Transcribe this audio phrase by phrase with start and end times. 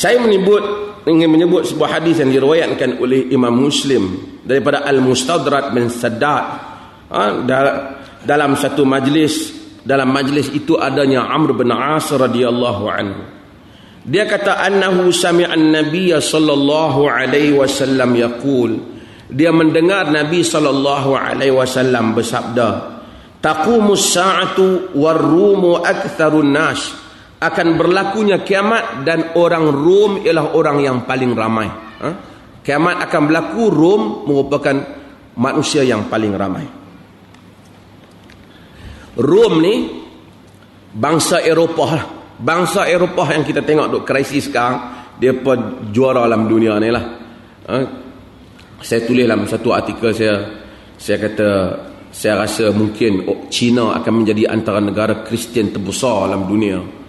[0.00, 0.64] Saya menyebut
[1.04, 6.44] ingin menyebut sebuah hadis yang diriwayatkan oleh Imam Muslim daripada Al-Mustadrak bin Saddad.
[7.12, 7.44] Ha,
[8.24, 13.22] dalam satu majlis dalam majlis itu adanya Amr bin As radhiyallahu anhu.
[14.00, 18.72] Dia kata annahu sami'an nabiyya sallallahu alaihi wasallam yaqul.
[19.28, 22.98] Dia mendengar Nabi sallallahu alaihi wasallam bersabda
[23.44, 26.92] taqumus sa'atu war-rumu aktsarun nas
[27.40, 31.68] akan berlakunya kiamat dan orang Rom ialah orang yang paling ramai.
[31.72, 32.08] Ha?
[32.60, 34.76] Kiamat akan berlaku Rom merupakan
[35.40, 36.68] manusia yang paling ramai.
[39.16, 39.74] Rom ni
[40.92, 42.06] bangsa Eropah lah.
[42.40, 47.04] Bangsa Eropah yang kita tengok duk krisis sekarang dia pun juara dalam dunia ni lah.
[47.72, 47.76] Ha?
[48.84, 50.44] Saya tulis dalam satu artikel saya
[51.00, 51.48] saya kata
[52.12, 56.99] saya rasa mungkin China akan menjadi antara negara Kristian terbesar dalam dunia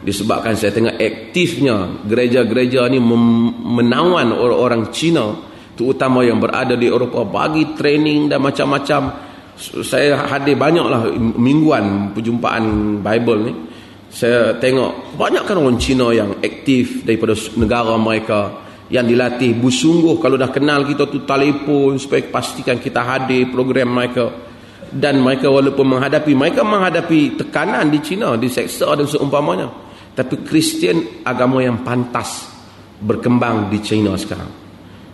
[0.00, 5.36] disebabkan saya tengok aktifnya gereja-gereja ni menawan orang-orang Cina
[5.76, 9.28] terutama yang berada di Eropah bagi training dan macam-macam.
[9.60, 13.52] Saya hadir banyaklah mingguan perjumpaan Bible ni.
[14.08, 18.40] Saya tengok banyak kan orang Cina yang aktif daripada negara mereka
[18.88, 20.16] yang dilatih bersungguh.
[20.16, 24.48] Kalau dah kenal kita tu telefon supaya pastikan kita hadir program mereka.
[24.90, 31.22] Dan mereka walaupun menghadapi mereka menghadapi tekanan di Cina di seksa dan seumpamanya tapi Kristian
[31.22, 32.50] agama yang pantas
[33.00, 34.60] berkembang di China sekarang.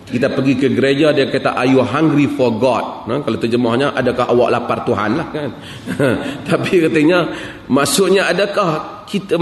[0.06, 3.10] Kita pergi ke gereja dia kata are you hungry for God?
[3.10, 5.50] Nah, kalau terjemahnya adakah awak lapar Tuhan lah kan.
[6.48, 7.26] Tapi katanya
[7.66, 9.34] maksudnya adakah kita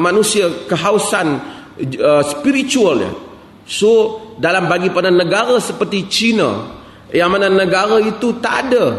[0.00, 1.28] manusia kehausan
[2.00, 3.12] uh, spiritual ya.
[3.68, 6.72] So dalam bagi pada negara seperti China
[7.12, 8.96] yang mana negara itu tak ada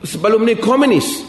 [0.00, 1.20] sebelum ni komunis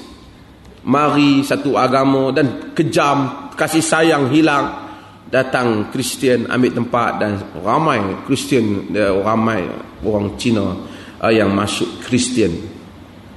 [0.87, 4.91] mari satu agama dan kejam kasih sayang hilang
[5.31, 8.91] datang Kristian ambil tempat dan ramai Kristian
[9.23, 9.63] ramai
[10.03, 10.75] orang Cina
[11.21, 12.51] uh, yang masuk Kristian.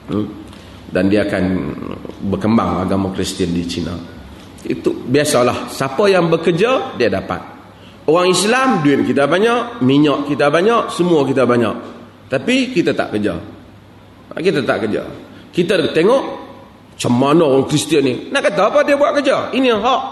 [0.05, 0.45] Hmm?
[0.95, 1.75] dan dia akan
[2.31, 3.99] berkembang agama Kristian di Cina.
[4.63, 5.67] Itu biasalah.
[5.67, 7.43] Siapa yang bekerja dia dapat.
[8.07, 11.75] Orang Islam duit kita banyak minyak kita banyak semua kita banyak.
[12.31, 13.35] Tapi kita tak kerja.
[14.39, 15.03] Kita tak kerja.
[15.51, 16.23] Kita tengok
[16.95, 18.15] macam mana orang Kristian ni?
[18.31, 19.51] Nak kata apa dia buat kerja?
[19.51, 20.03] Ini yang hak.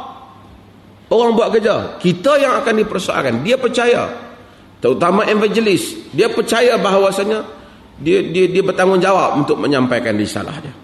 [1.14, 1.96] Orang buat kerja.
[2.02, 3.46] Kita yang akan dipersoalkan.
[3.46, 4.10] Dia percaya.
[4.82, 6.10] Terutama evangelis.
[6.10, 7.62] Dia percaya bahawasanya
[8.02, 10.74] dia dia dia bertanggungjawab untuk menyampaikan risalah dia.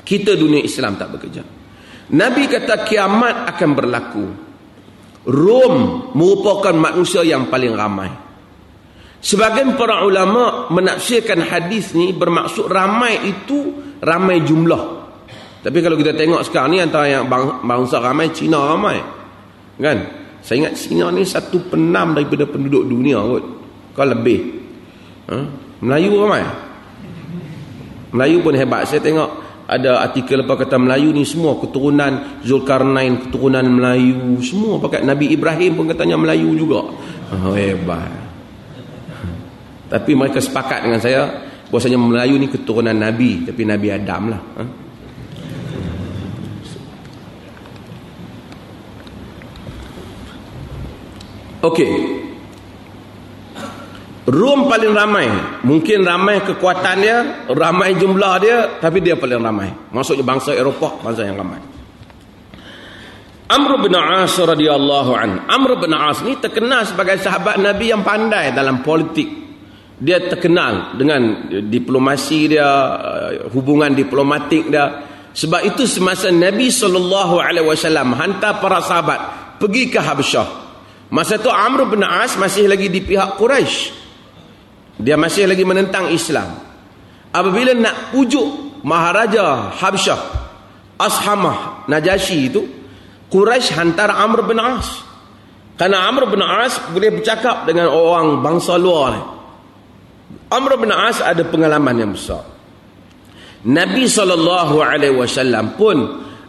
[0.00, 1.44] Kita dunia Islam tak bekerja.
[2.16, 4.26] Nabi kata kiamat akan berlaku.
[5.28, 5.74] Rom
[6.16, 8.10] merupakan manusia yang paling ramai.
[9.20, 14.99] Sebagian para ulama menafsirkan hadis ni bermaksud ramai itu ramai jumlah.
[15.60, 17.28] Tapi kalau kita tengok sekarang ni antara yang
[17.64, 18.96] bangsa ramai Cina ramai.
[19.76, 19.98] Kan?
[20.40, 23.44] Saya ingat Cina ni satu penam daripada penduduk dunia kot.
[23.92, 24.40] Kau lebih.
[25.28, 25.36] Ha?
[25.84, 26.42] Melayu ramai.
[28.16, 28.88] Melayu pun hebat.
[28.88, 29.28] Saya tengok
[29.70, 35.76] ada artikel apa kata Melayu ni semua keturunan Zulkarnain, keturunan Melayu semua pakai Nabi Ibrahim
[35.76, 36.88] pun katanya Melayu juga.
[37.30, 38.10] Oh, hebat.
[39.92, 41.22] Tapi mereka sepakat dengan saya
[41.70, 44.42] bahasanya Melayu ni keturunan Nabi tapi Nabi Adam lah.
[44.58, 44.62] Ha?
[51.60, 51.92] Okey.
[54.30, 55.28] Rom paling ramai.
[55.66, 57.18] Mungkin ramai kekuatan dia,
[57.50, 59.68] ramai jumlah dia, tapi dia paling ramai.
[59.92, 61.60] Maksudnya bangsa Eropah, bangsa yang ramai.
[63.50, 65.30] Amr bin As radhiyallahu an.
[65.50, 69.26] Amr bin As ni terkenal sebagai sahabat Nabi yang pandai dalam politik.
[70.00, 72.70] Dia terkenal dengan diplomasi dia,
[73.52, 75.04] hubungan diplomatik dia.
[75.34, 79.20] Sebab itu semasa Nabi wasallam hantar para sahabat
[79.58, 80.59] pergi ke Habsyah
[81.10, 83.98] Masa tu Amr bin As masih lagi di pihak Quraisy.
[85.02, 86.54] Dia masih lagi menentang Islam.
[87.34, 90.20] Apabila nak pujuk Maharaja Habsyah
[91.00, 92.62] Ashamah Najasyi itu,
[93.26, 94.86] Quraisy hantar Amr bin As.
[95.74, 99.16] Karena Amr bin As boleh bercakap dengan orang bangsa luar.
[100.50, 102.46] Amr bin As ada pengalaman yang besar.
[103.66, 105.96] Nabi SAW pun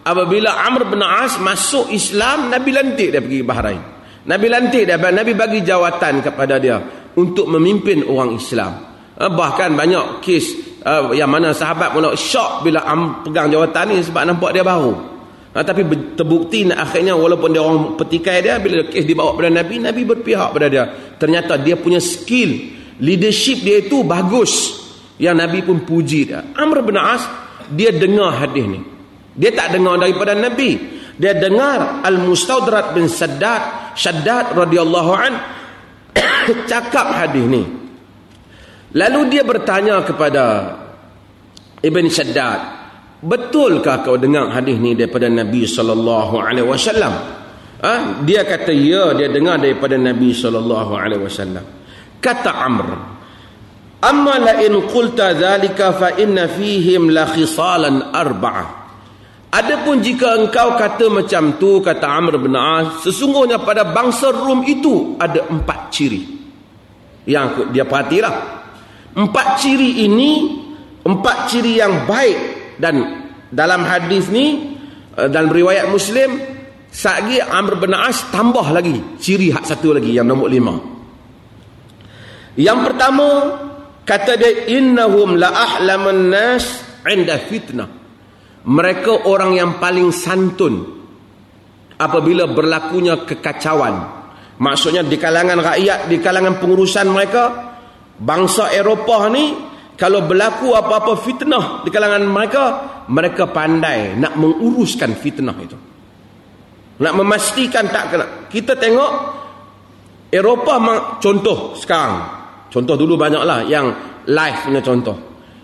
[0.06, 4.01] apabila Amr bin As masuk Islam, Nabi lantik dia pergi Bahrain.
[4.22, 6.78] Nabi lantik dia Nabi bagi jawatan kepada dia
[7.18, 8.92] untuk memimpin orang Islam.
[9.18, 10.46] Eh, bahkan banyak kes
[10.82, 14.94] uh, yang mana sahabat mula syok bila am pegang jawatan ni sebab nampak dia baru.
[15.52, 15.84] Uh, tapi
[16.16, 20.68] terbukti akhirnya walaupun dia orang petikai dia bila kes dibawa kepada Nabi, Nabi berpihak pada
[20.72, 20.86] dia.
[21.22, 24.82] Ternyata dia punya skill, leadership dia itu bagus.
[25.22, 26.42] Yang Nabi pun puji dia.
[26.58, 27.22] Amr bin As
[27.70, 28.82] dia dengar hadis ni.
[29.38, 30.82] Dia tak dengar daripada Nabi.
[31.22, 35.34] Dia dengar Al-Mustadrat bin Saddad Syaddad radhiyallahu an
[36.72, 37.64] cakap hadis ni.
[38.92, 40.44] Lalu dia bertanya kepada
[41.80, 42.60] Ibn Syaddad,
[43.24, 47.14] "Betulkah kau dengar hadis ni daripada Nabi sallallahu alaihi wasallam?"
[47.82, 48.22] Ha?
[48.22, 51.66] dia kata ya dia dengar daripada Nabi sallallahu alaihi wasallam.
[52.22, 52.88] Kata Amr,
[54.06, 58.81] "Amma la in qulta dhalika fa inna fihim la khisalan arba'ah."
[59.52, 65.20] Adapun jika engkau kata macam tu kata Amr bin As, sesungguhnya pada bangsa Rom itu
[65.20, 66.24] ada empat ciri.
[67.28, 68.36] Yang dia perhatilah.
[69.12, 70.56] Empat ciri ini
[71.04, 72.40] empat ciri yang baik
[72.80, 74.80] dan dalam hadis ni
[75.20, 76.32] eh, dalam riwayat Muslim
[76.88, 80.80] sagi Amr bin As tambah lagi ciri hak satu lagi yang nombor lima.
[82.56, 83.28] Yang pertama
[84.08, 88.01] kata dia innahum la ahlamun nas 'inda fitnah
[88.68, 91.02] mereka orang yang paling santun
[91.98, 94.22] apabila berlakunya kekacauan.
[94.62, 97.44] Maksudnya di kalangan rakyat di kalangan pengurusan mereka
[98.22, 99.46] bangsa Eropah ni
[99.98, 102.64] kalau berlaku apa-apa fitnah di kalangan mereka
[103.10, 105.78] mereka pandai nak menguruskan fitnah itu.
[107.02, 108.26] Nak memastikan tak kena.
[108.46, 109.12] Kita tengok
[110.30, 112.40] Eropah contoh sekarang.
[112.70, 113.90] Contoh dulu banyaklah yang
[114.30, 115.18] live punya contoh.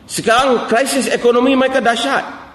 [0.10, 2.47] Sekarang krisis ekonomi mereka dahsyat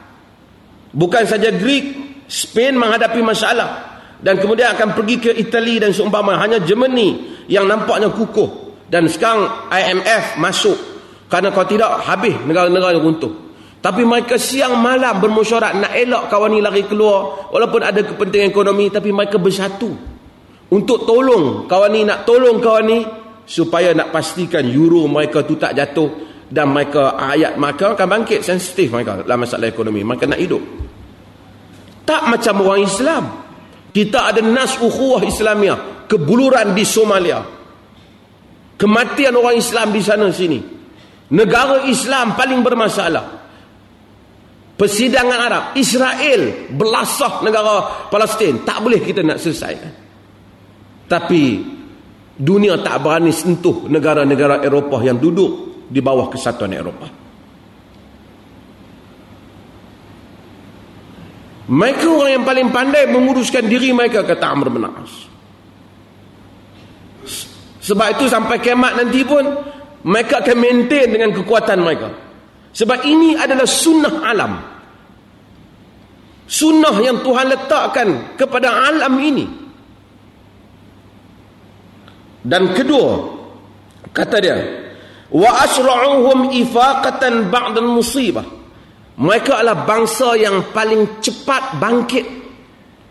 [0.92, 1.84] Bukan saja Greek,
[2.28, 8.12] Spain menghadapi masalah dan kemudian akan pergi ke Itali dan seumpama hanya Germany yang nampaknya
[8.12, 10.76] kukuh dan sekarang IMF masuk
[11.32, 13.32] kerana kalau tidak habis negara-negara runtuh.
[13.82, 18.92] Tapi mereka siang malam bermusyarat nak elak kawan ni lari keluar walaupun ada kepentingan ekonomi
[18.94, 19.90] tapi mereka bersatu
[20.70, 23.02] untuk tolong kawan ni nak tolong kawan ni
[23.42, 28.92] supaya nak pastikan euro mereka tu tak jatuh dan mereka ayat mereka akan bangkit sensitif
[28.92, 30.04] mereka dalam masalah ekonomi.
[30.04, 30.60] Mereka nak hidup.
[32.04, 33.24] Tak macam orang Islam.
[33.92, 37.40] Kita ada nas ukhuwah Islamiah kebuluran di Somalia.
[38.76, 40.60] Kematian orang Islam di sana sini.
[41.32, 43.26] Negara Islam paling bermasalah.
[44.76, 45.64] Persidangan Arab.
[45.80, 48.60] Israel belasah negara Palestin.
[48.60, 49.92] Tak boleh kita nak selesaikan.
[51.08, 51.64] Tapi
[52.36, 57.20] dunia tak berani sentuh negara-negara Eropah yang duduk di bawah kesatuan Eropah.
[61.72, 65.14] Mereka orang yang paling pandai menguruskan diri mereka kata Amr bin As.
[67.82, 69.44] Sebab itu sampai kiamat nanti pun
[70.02, 72.08] mereka akan maintain dengan kekuatan mereka.
[72.72, 74.52] Sebab ini adalah sunnah alam.
[76.48, 79.46] Sunnah yang Tuhan letakkan kepada alam ini.
[82.42, 83.38] Dan kedua,
[84.10, 84.81] kata dia,
[85.32, 88.44] wa asra'uhum ifaqatan ba'da musibah.
[89.16, 92.26] Mereka adalah bangsa yang paling cepat bangkit.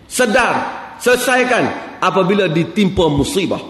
[0.06, 0.54] Sedar
[1.02, 3.62] selesaikan apabila ditimpa musibah.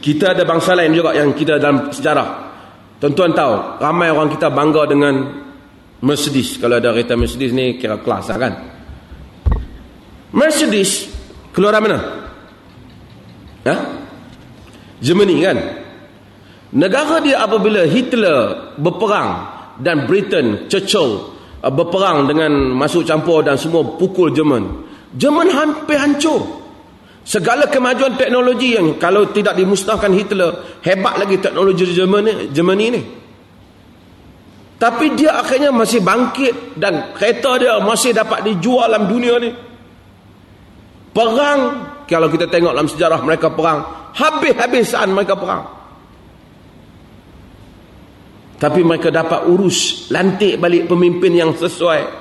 [0.00, 2.28] Kita ada bangsa lain juga yang kita dalam sejarah.
[3.00, 5.14] Tuan-tuan tahu ramai orang kita bangga dengan
[6.00, 6.56] Mercedes.
[6.58, 8.52] Kalau ada kereta Mercedes ni kira kelas lah kan?
[10.32, 11.10] Mercedes
[11.50, 11.98] keluar mana?
[13.66, 13.99] Ha?
[15.00, 15.58] Germany kan?
[16.70, 19.30] Negara dia apabila Hitler berperang
[19.82, 21.18] dan Britain Churchill
[21.64, 26.62] uh, berperang dengan masuk campur dan semua pukul Jerman Jerman hampir hancur.
[27.26, 33.02] Segala kemajuan teknologi yang kalau tidak dimusnahkan Hitler hebat lagi teknologi Jerman Germany ni.
[34.80, 39.50] Tapi dia akhirnya masih bangkit dan kereta dia masih dapat dijual dalam dunia ni.
[41.12, 41.60] Perang
[42.08, 45.64] kalau kita tengok dalam sejarah mereka perang habis-habisan mereka perang.
[48.60, 52.20] Tapi mereka dapat urus lantik balik pemimpin yang sesuai.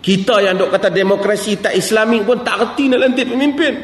[0.00, 3.74] Kita yang dok kata demokrasi tak islami pun tak reti nak lantik pemimpin.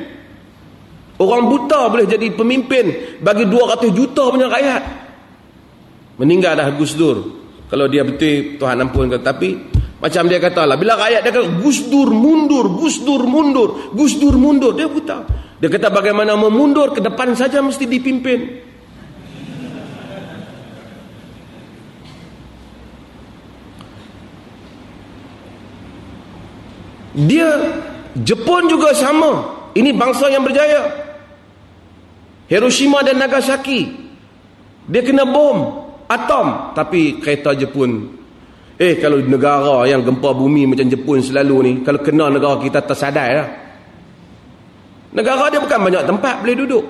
[1.21, 4.83] Orang buta boleh jadi pemimpin bagi 200 juta punya rakyat.
[6.17, 7.17] Meninggal dah Gus Dur.
[7.69, 9.53] Kalau dia betul Tuhan ampun tapi
[9.97, 14.17] macam dia kata lah bila rakyat dia kata Gus Dur mundur Gus Dur mundur Gus
[14.17, 15.25] Dur mundur dia buta
[15.57, 18.41] dia kata bagaimana memundur ke depan saja mesti dipimpin.
[27.17, 27.49] Dia
[28.21, 29.57] Jepun juga sama.
[29.73, 30.93] Ini bangsa yang berjaya.
[32.53, 33.89] Hiroshima dan Nagasaki.
[34.87, 38.15] Dia kena bom atom tapi kereta Jepun
[38.79, 43.31] eh kalau negara yang gempa bumi macam Jepun selalu ni kalau kena negara kita tersadai
[43.35, 43.66] lah.
[45.17, 46.85] Negara dia bukan banyak tempat boleh duduk.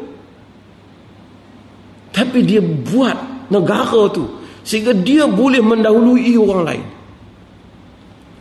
[2.10, 6.84] Tapi dia buat negara tu sehingga dia boleh mendahului orang lain.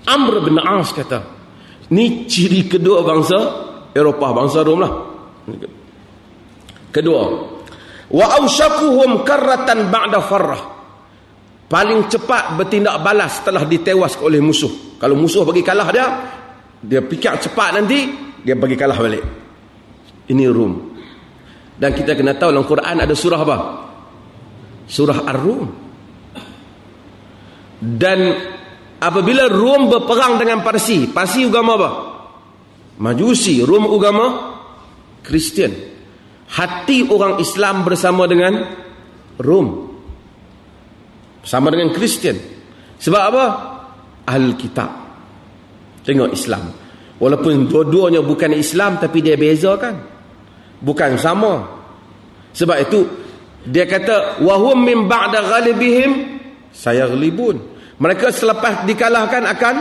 [0.10, 1.22] Amr bin As kata,
[1.94, 3.38] Ni ciri kedua bangsa
[3.94, 4.94] Eropah, bangsa Rom lah.
[6.90, 7.24] Kedua.
[8.10, 10.62] Wa awsyakuhum karratan ba'da farrah.
[11.66, 14.98] Paling cepat bertindak balas setelah ditewas oleh musuh.
[14.98, 16.06] Kalau musuh bagi kalah dia,
[16.82, 18.06] dia fikir cepat nanti,
[18.42, 19.45] dia bagi kalah balik.
[20.26, 20.74] Ini Rom.
[21.76, 23.58] Dan kita kena tahu dalam Quran ada surah apa?
[24.88, 25.64] Surah Ar-Rum.
[27.84, 28.20] Dan
[28.98, 31.90] apabila Rom berperang dengan Parsi, Parsi agama apa?
[33.04, 34.26] Majusi, Rom agama
[35.20, 35.74] Kristian.
[36.46, 38.64] Hati orang Islam bersama dengan
[39.42, 39.68] Rom.
[41.44, 42.40] Sama dengan Kristian.
[42.96, 43.46] Sebab apa?
[44.26, 44.90] Ahli kitab.
[46.08, 46.64] Tengok Islam.
[47.20, 50.15] Walaupun dua-duanya bukan Islam tapi dia beza kan?
[50.86, 51.66] Bukan sama.
[52.54, 53.10] Sebab itu
[53.66, 56.38] dia kata wahum min ba'da ghalibihim
[56.70, 57.58] sayaglibun.
[57.98, 59.76] Mereka selepas dikalahkan akan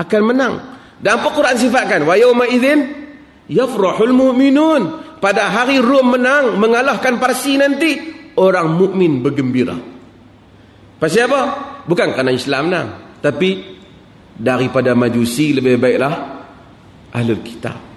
[0.00, 0.54] akan menang.
[0.96, 2.08] Dan apa Quran sifatkan?
[2.08, 2.88] Wa yauma idzin
[3.52, 4.82] yafrahul mu'minun.
[5.20, 7.96] Pada hari Rom menang mengalahkan Parsi nanti
[8.36, 9.76] orang mukmin bergembira.
[11.00, 11.40] Pasal apa?
[11.84, 12.88] Bukan kerana Islam menang,
[13.20, 13.76] tapi
[14.36, 16.14] daripada Majusi lebih baiklah
[17.12, 17.93] ahlul kitab.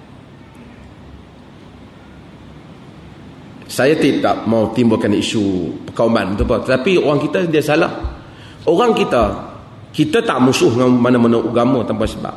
[3.68, 6.64] Saya tidak mau timbulkan isu perkauman tu apa.
[6.64, 7.92] Tapi orang kita dia salah.
[8.64, 9.48] Orang kita
[9.92, 12.36] kita tak musuh dengan mana-mana agama tanpa sebab.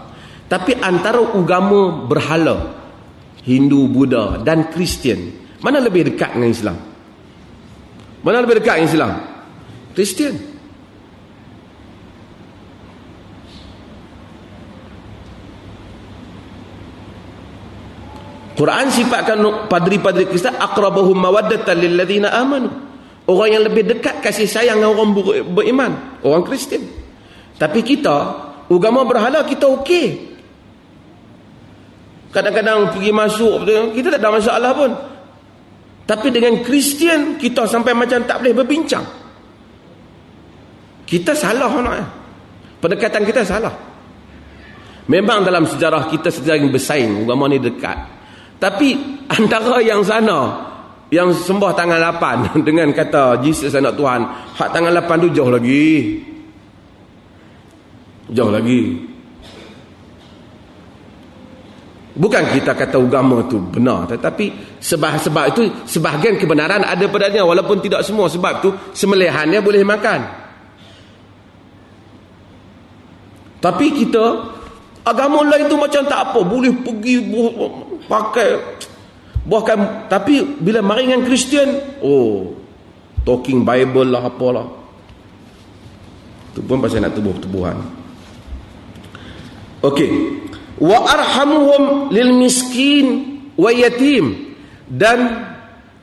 [0.50, 2.74] Tapi antara agama berhala
[3.46, 5.30] Hindu, Buddha dan Kristian,
[5.62, 6.76] mana lebih dekat dengan Islam?
[8.26, 9.10] Mana lebih dekat dengan Islam?
[9.94, 10.34] Kristian.
[18.60, 19.40] Quran sifatkan
[19.72, 22.68] padri-padri Kristen aqrabahum mawaddatan lil ladzina amanu.
[23.24, 25.16] Orang yang lebih dekat kasih sayang dengan orang
[25.48, 26.84] beriman, orang Kristen.
[27.56, 28.16] Tapi kita
[28.68, 30.28] agama berhala kita okey.
[32.36, 33.64] Kadang-kadang pergi masuk
[33.96, 34.92] kita tak ada masalah pun.
[36.04, 39.08] Tapi dengan Kristian kita sampai macam tak boleh berbincang.
[41.08, 41.96] Kita salah nak.
[42.76, 43.72] Pendekatan kita salah.
[45.08, 48.19] Memang dalam sejarah kita sedang bersaing agama ni dekat.
[48.60, 48.88] Tapi
[49.32, 50.68] antara yang sana
[51.10, 52.36] yang sembah tangan lapan
[52.68, 54.20] dengan kata Jesus anak Tuhan,
[54.54, 56.20] hak tangan lapan tu jauh lagi.
[58.30, 59.10] Jauh lagi.
[62.20, 67.80] Bukan kita kata agama tu benar tetapi sebab sebab itu sebahagian kebenaran ada padanya walaupun
[67.80, 70.20] tidak semua sebab tu semelehannya boleh makan.
[73.60, 74.24] Tapi kita
[75.04, 77.24] agama lain tu macam tak apa boleh pergi
[78.10, 78.82] pakai
[79.46, 82.58] bahkan tapi bila mari dengan Kristian oh
[83.22, 84.66] talking bible lah apalah.
[86.50, 87.78] Tu pun pasal nak tubuh-tubuhan.
[89.86, 90.10] Okey.
[90.82, 94.56] Wa arhamuhum lil miskin wa yatim.
[94.90, 95.46] Dan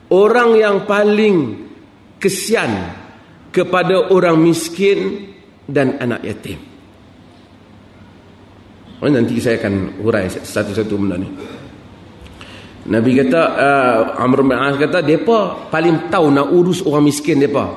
[0.08, 1.68] orang yang paling
[2.16, 2.96] kesian
[3.52, 5.28] kepada orang miskin
[5.68, 6.56] dan anak yatim.
[8.98, 11.28] Oh, nanti saya akan hurai satu-satu benda ni.
[12.88, 17.68] Nabi kata uh, Amr bin As kata depa paling tahu nak urus orang miskin depa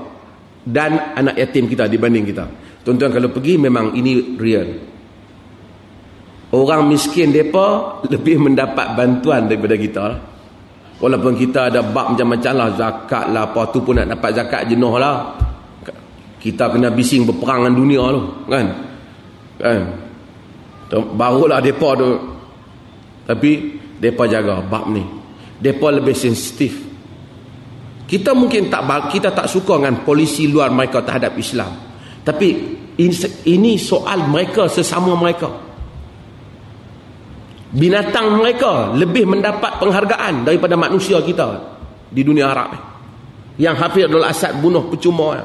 [0.63, 2.48] dan anak yatim kita dibanding kita.
[2.88, 4.68] Tuan-tuan kalau pergi memang ini real.
[6.56, 10.20] Orang miskin depa lebih mendapat bantuan daripada kita lah.
[11.01, 14.96] Walaupun kita ada bab macam-macam lah zakat lah apa tu pun nak dapat zakat jenuh
[14.96, 15.36] lah.
[16.39, 18.65] Kita kena bising berperang dengan dunia tu kan.
[19.60, 19.82] Kan.
[21.20, 22.10] Barulah depa tu
[23.27, 25.05] tapi Depa jaga bab ni.
[25.62, 26.74] Depa lebih sensitif.
[28.10, 31.70] Kita mungkin tak kita tak suka dengan polisi luar mereka terhadap Islam.
[32.25, 32.48] Tapi
[33.46, 35.48] ini soal mereka sesama mereka.
[37.72, 41.55] Binatang mereka lebih mendapat penghargaan daripada manusia kita
[42.12, 42.75] di dunia Arab.
[43.55, 45.39] Yang Hafiz Abdul Asad bunuh percuma.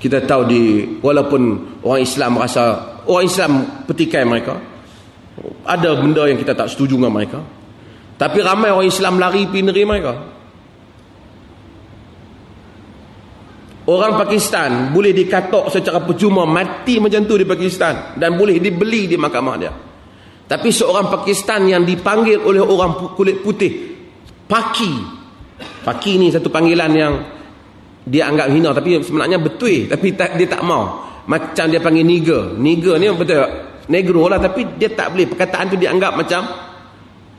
[0.00, 0.62] Kita tahu di
[1.04, 1.42] walaupun
[1.84, 3.52] orang Islam rasa orang Islam
[3.90, 4.54] petikai mereka.
[5.66, 7.42] Ada benda yang kita tak setuju dengan mereka.
[8.14, 10.12] Tapi ramai orang Islam lari pergi negeri mereka.
[13.90, 19.18] Orang Pakistan boleh dikatok secara percuma mati macam tu di Pakistan dan boleh dibeli di
[19.18, 19.72] mahkamah dia.
[20.46, 23.98] Tapi seorang Pakistan yang dipanggil oleh orang kulit putih
[24.46, 24.92] Paki.
[25.82, 27.14] Paki ni satu panggilan yang
[28.06, 32.58] dia anggap hina tapi sebenarnya betul tapi tak, dia tak mau macam dia panggil niger
[32.58, 33.46] niger ni betul
[33.86, 35.30] negro lah tapi dia tak boleh.
[35.30, 36.42] Perkataan tu dianggap macam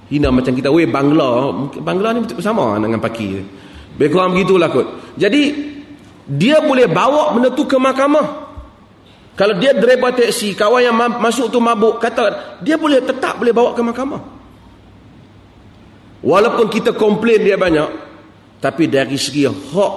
[0.07, 1.51] hina macam kita weh bangla.
[1.83, 3.59] Bangla ni betul sama dengan paki
[3.91, 4.87] lebih kurang begitulah kot.
[5.19, 5.51] Jadi
[6.31, 8.49] dia boleh bawa benda tu ke mahkamah.
[9.35, 13.77] Kalau dia driver taksi, kawan yang masuk tu mabuk, kata dia boleh tetap boleh bawa
[13.77, 14.21] ke mahkamah.
[16.21, 17.89] Walaupun kita komplain dia banyak,
[18.61, 19.93] tapi dari segi hak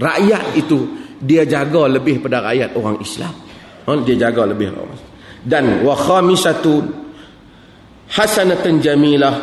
[0.00, 0.78] rakyat itu,
[1.20, 3.34] dia jaga lebih pada rakyat orang Islam.
[3.84, 4.72] Ha, dia jaga lebih
[5.44, 6.80] Dan wa khamisatu
[8.08, 9.36] hasanatan jamilah.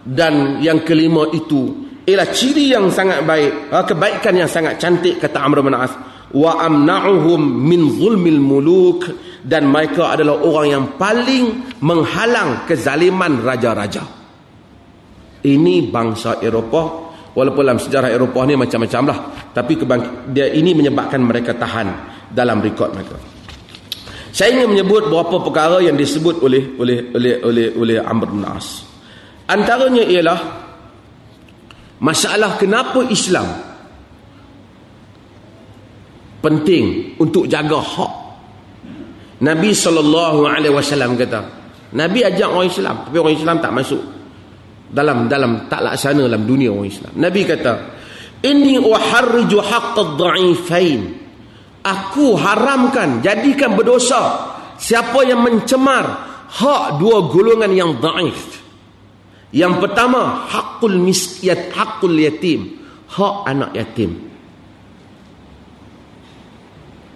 [0.00, 5.38] Dan yang kelima itu ialah ciri yang sangat baik, ha, kebaikan yang sangat cantik kata
[5.38, 5.94] Amr bin As.
[6.30, 9.06] Wa amna'uhum min zulmil muluk.
[9.40, 14.04] Dan mereka adalah orang yang paling menghalang kezaliman raja-raja.
[15.40, 19.18] Ini bangsa Eropah walaupun dalam sejarah Eropah ni macam-macam lah.
[19.54, 19.72] Tapi
[20.30, 21.88] dia ini menyebabkan mereka tahan
[22.30, 23.18] dalam rekod mereka.
[24.30, 28.86] Saya ingin menyebut beberapa perkara yang disebut oleh oleh oleh oleh oleh Amr bin As.
[29.50, 30.38] Antaranya ialah
[31.98, 33.50] masalah kenapa Islam
[36.38, 38.12] penting untuk jaga hak.
[39.40, 39.96] Nabi saw
[41.16, 41.40] kata,
[41.96, 44.19] Nabi ajak orang Islam, tapi orang Islam tak masuk
[44.90, 47.12] dalam dalam tak laksana dalam dunia orang Islam.
[47.14, 47.72] Nabi kata,
[48.42, 51.00] "Inni uharriju haqqad dha'ifain."
[51.80, 56.04] Aku haramkan, jadikan berdosa siapa yang mencemar
[56.50, 58.60] hak dua golongan yang dhaif.
[59.50, 64.28] Yang pertama, haqqul miskiyat, haqqul yatim, hak anak yatim.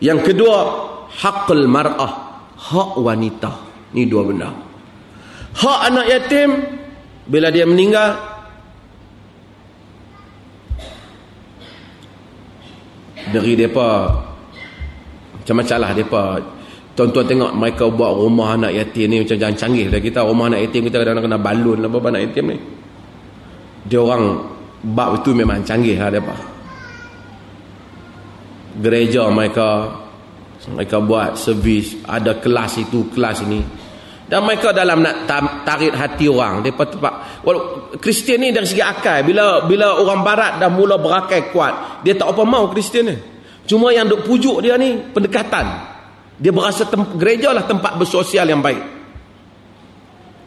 [0.01, 0.59] Yang kedua,
[1.13, 2.13] hakul mar'ah,
[2.57, 3.53] hak wanita.
[3.95, 4.51] Ini dua benda.
[5.55, 6.51] Hak anak yatim
[7.25, 8.21] bila dia meninggal
[13.33, 13.91] dari depa
[15.41, 16.25] macam-macam lah depa.
[16.95, 20.23] Tuan-tuan tengok mereka buat rumah anak yatim ni macam jangan canggih dah kita.
[20.23, 22.59] Rumah anak yatim kita kadang-kadang kena balun lah apa anak yatim ni.
[23.85, 24.25] Dia orang
[24.95, 26.37] bab itu memang canggih lah depa.
[28.79, 30.01] Gereja mereka
[30.71, 33.84] mereka buat servis ada kelas itu kelas ini
[34.35, 35.31] dan mereka dalam nak
[35.63, 36.59] tarik hati orang.
[36.59, 37.15] Depa tempat
[38.03, 42.35] Kristian ni dari segi akal bila bila orang barat dah mula berakal kuat dia tak
[42.35, 43.15] apa mau Kristian ni.
[43.71, 45.95] Cuma yang duk pujuk dia ni pendekatan.
[46.35, 46.83] Dia berasa
[47.15, 48.83] gereja lah tempat bersosial yang baik.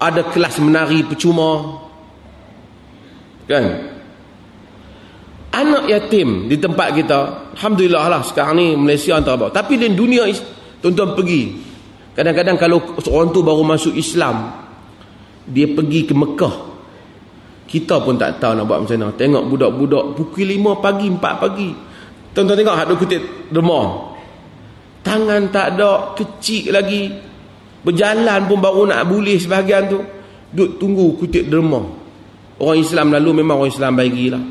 [0.04, 1.80] Ada kelas menari percuma.
[3.48, 3.66] Kan?
[5.56, 7.20] Anak yatim di tempat kita
[7.56, 10.28] Alhamdulillah lah sekarang ni Malaysia antara bawah tapi di dunia
[10.84, 11.44] tuan-tuan pergi
[12.18, 14.66] kadang-kadang kalau seorang tu baru masuk Islam
[15.46, 16.56] dia pergi ke Mekah
[17.70, 19.12] kita pun tak tahu nak buat macam mana.
[19.12, 21.70] Tengok budak-budak pukul 5 pagi 4 pagi.
[22.32, 24.16] Tuan-tuan tengok hak kutip demam.
[25.04, 27.12] Tangan tak ada kecil lagi.
[27.84, 30.00] Berjalan pun baru nak boleh sebahagian tu.
[30.48, 32.08] Duduk tunggu kutip derma
[32.62, 34.44] orang Islam lalu memang orang Islam bagilah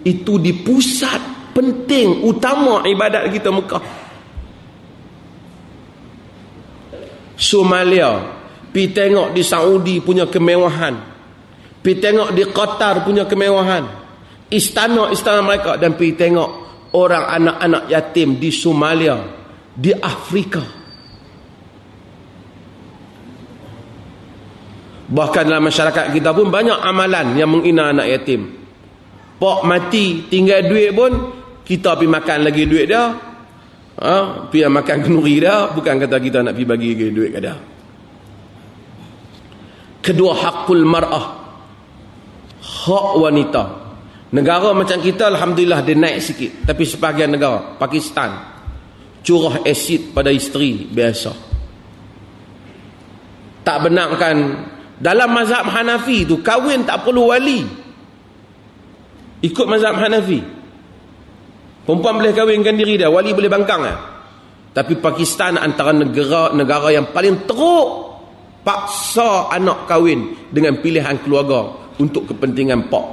[0.00, 3.82] itu di pusat penting utama ibadat kita Mekah
[7.40, 8.20] Somalia
[8.68, 10.94] pi tengok di Saudi punya kemewahan
[11.80, 13.84] pi tengok di Qatar punya kemewahan
[14.52, 16.50] istana-istana mereka dan pi tengok
[16.92, 19.16] orang anak-anak yatim di Somalia
[19.72, 20.60] di Afrika
[25.08, 28.60] bahkan dalam masyarakat kita pun banyak amalan yang menghina anak yatim
[29.40, 31.12] Pak mati tinggal duit pun
[31.64, 33.08] kita pergi makan lagi duit dia.
[34.00, 37.56] Ha, pergi makan kenuri dia bukan kata kita nak pergi bagi duit ke dia.
[40.00, 41.26] Kedua hakul mar'ah.
[42.60, 43.62] Hak wanita.
[44.32, 48.30] Negara macam kita alhamdulillah dia naik sikit tapi sebahagian negara Pakistan
[49.20, 51.32] curah asid pada isteri biasa.
[53.60, 54.36] Tak benarkan
[54.96, 57.60] dalam mazhab Hanafi tu kahwin tak perlu wali.
[59.44, 60.59] Ikut mazhab Hanafi.
[61.84, 63.98] Perempuan boleh kahwinkan diri dia, wali boleh bangkang lah.
[64.70, 67.88] Tapi Pakistan antara negara negara yang paling teruk
[68.62, 73.06] paksa anak kahwin dengan pilihan keluarga untuk kepentingan pak.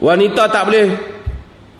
[0.00, 0.86] Wanita tak boleh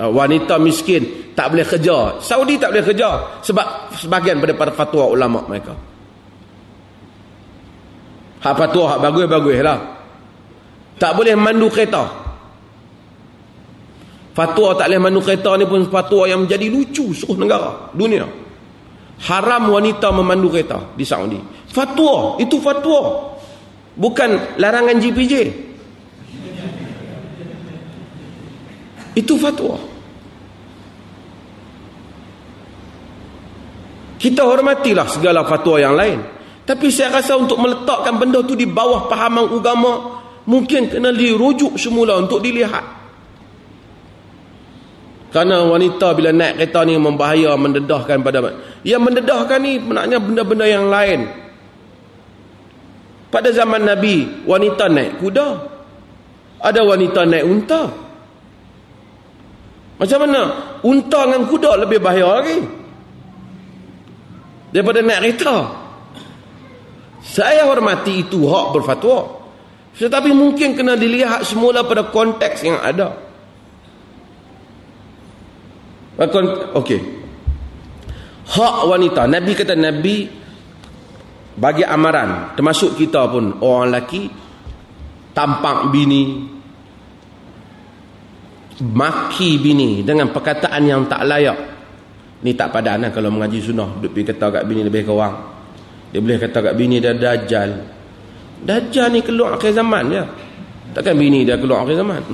[0.01, 2.21] uh, wanita miskin tak boleh kerja.
[2.21, 5.73] Saudi tak boleh kerja sebab sebahagian daripada fatwa ulama mereka.
[8.41, 10.00] Hak patuah, hak bagus-bagus lah.
[11.01, 12.05] Tak boleh mandu kereta.
[14.37, 18.29] Fatwa tak boleh mandu kereta ni pun fatwa yang menjadi lucu seluruh negara, dunia.
[19.25, 21.41] Haram wanita memandu kereta di Saudi.
[21.73, 23.33] Fatwa, itu fatwa.
[23.97, 25.35] Bukan larangan GPJ.
[29.17, 29.81] Itu fatwa.
[34.21, 36.21] Kita hormatilah segala fatwa yang lain.
[36.69, 40.20] Tapi saya rasa untuk meletakkan benda tu di bawah pahaman agama
[40.51, 42.99] mungkin kena dirujuk semula untuk dilihat.
[45.31, 48.51] Kerana wanita bila naik kereta ni membahaya, mendedahkan pada
[48.83, 51.31] Yang mendedahkan ni maknanya benda-benda yang lain.
[53.31, 55.49] Pada zaman Nabi, wanita naik kuda.
[56.67, 57.83] Ada wanita naik unta.
[60.03, 60.43] Macam mana?
[60.83, 62.59] Unta dengan kuda lebih bahaya lagi.
[64.75, 65.57] Daripada naik kereta.
[67.23, 69.40] Saya hormati itu hak berfatwa.
[69.97, 73.17] Tetapi mungkin kena dilihat semula pada konteks yang ada.
[76.77, 77.01] Okey.
[78.51, 79.25] Hak wanita.
[79.31, 80.29] Nabi kata Nabi
[81.57, 82.53] bagi amaran.
[82.59, 84.29] Termasuk kita pun orang lelaki.
[85.33, 86.23] Tampak bini.
[88.81, 91.59] Maki bini dengan perkataan yang tak layak.
[92.41, 94.01] Ni tak padan lah kalau mengaji sunnah.
[94.01, 95.37] Duduk pergi kata kat bini lebih kurang.
[96.11, 98.00] Dia boleh kata kat bini dia dajjal.
[98.61, 100.25] Dajjal ni keluar akhir zaman je.
[100.93, 102.21] Takkan bini dia keluar akhir zaman.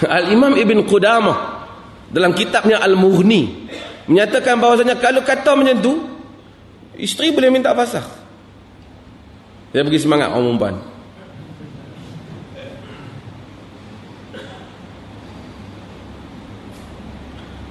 [0.00, 1.38] Al-Imam Ibn Qudamah
[2.10, 3.68] dalam kitabnya Al-Mughni
[4.10, 5.94] menyatakan bahawasanya kalau kata macam tu
[6.98, 8.06] isteri boleh minta fasakh.
[9.70, 10.74] Dia bagi semangat orang perempuan.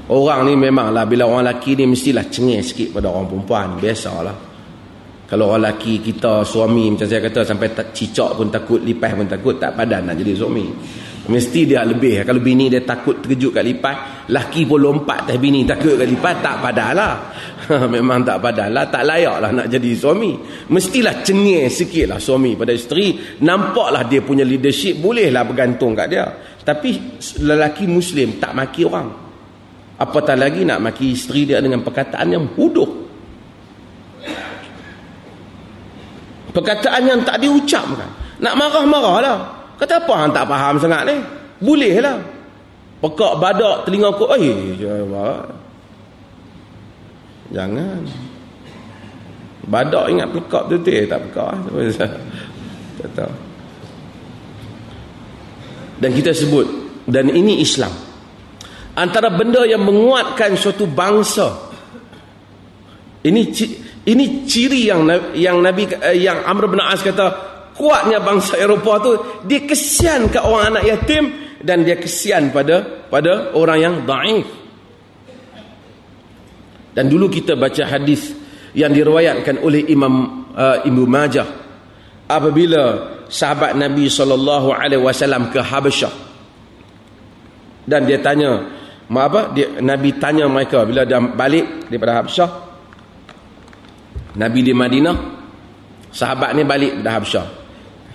[0.09, 3.77] Orang ni memanglah bila orang lelaki ni mestilah cengih sikit pada orang perempuan.
[3.77, 4.49] Biasalah.
[5.29, 9.29] Kalau orang lelaki kita suami macam saya kata sampai tak cicak pun takut, lipas pun
[9.29, 10.65] takut, tak padan nak jadi suami.
[11.29, 12.25] Mesti dia lebih.
[12.25, 13.95] Kalau bini dia takut terkejut kat lipat,
[14.33, 17.13] laki pun lompat atas bini takut kat lipat, tak padalah.
[17.93, 20.33] Memang tak padalah, tak layaklah nak jadi suami.
[20.73, 23.13] Mestilah cengih sikit lah suami pada isteri.
[23.45, 26.25] Nampaklah dia punya leadership, bolehlah bergantung kat dia.
[26.65, 29.28] Tapi lelaki muslim tak maki orang.
[29.99, 32.87] Apatah lagi nak maki isteri dia dengan perkataan yang huduh.
[36.55, 38.07] Perkataan yang tak diucapkan.
[38.39, 41.15] Nak marah-marah Kata apa hang tak faham sangat ni?
[41.63, 42.19] Boleh lah.
[42.99, 44.27] Pekak badak telinga aku.
[44.35, 44.75] Eh,
[47.55, 48.03] jangan.
[49.71, 50.91] Badak ingat pekak tu tu.
[51.07, 51.51] Tak pekak.
[52.99, 53.31] Tak tahu.
[56.03, 56.67] Dan kita sebut.
[57.07, 58.08] Dan ini Islam.
[58.99, 61.55] Antara benda yang menguatkan suatu bangsa.
[63.23, 63.41] Ini
[64.11, 69.11] ini ciri yang yang Nabi eh, yang Amr bin As kata kuatnya bangsa Eropah tu
[69.47, 71.23] dia kesian ke orang anak yatim
[71.63, 74.47] dan dia kesian pada pada orang yang daif
[76.95, 78.35] dan dulu kita baca hadis
[78.75, 81.47] yang diriwayatkan oleh Imam uh, Ibnu Majah
[82.27, 82.83] apabila
[83.31, 86.13] sahabat Nabi sallallahu alaihi wasallam ke Habasyah
[87.87, 88.67] dan dia tanya
[89.09, 89.49] apa?
[89.57, 92.49] Dia Nabi tanya mereka bila dia balik daripada Habasyah
[94.37, 95.17] Nabi di Madinah
[96.13, 97.45] sahabat ni balik dari Habasyah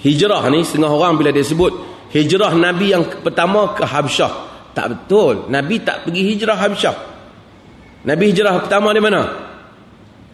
[0.05, 1.73] hijrah ni setengah orang bila dia sebut
[2.15, 4.55] hijrah Nabi yang pertama ke Habsyah.
[4.75, 5.51] Tak betul.
[5.51, 6.97] Nabi tak pergi hijrah Habsyah.
[8.07, 9.23] Nabi hijrah pertama di mana?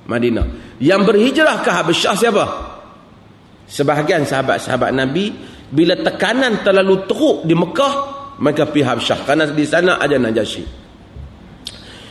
[0.04, 0.76] Madinah.
[0.82, 2.44] Yang berhijrah ke Habsyah siapa?
[3.70, 5.32] Sebahagian sahabat-sahabat Nabi
[5.70, 10.80] bila tekanan terlalu teruk di Mekah mereka pergi Habsyah kerana di sana ada Najasyi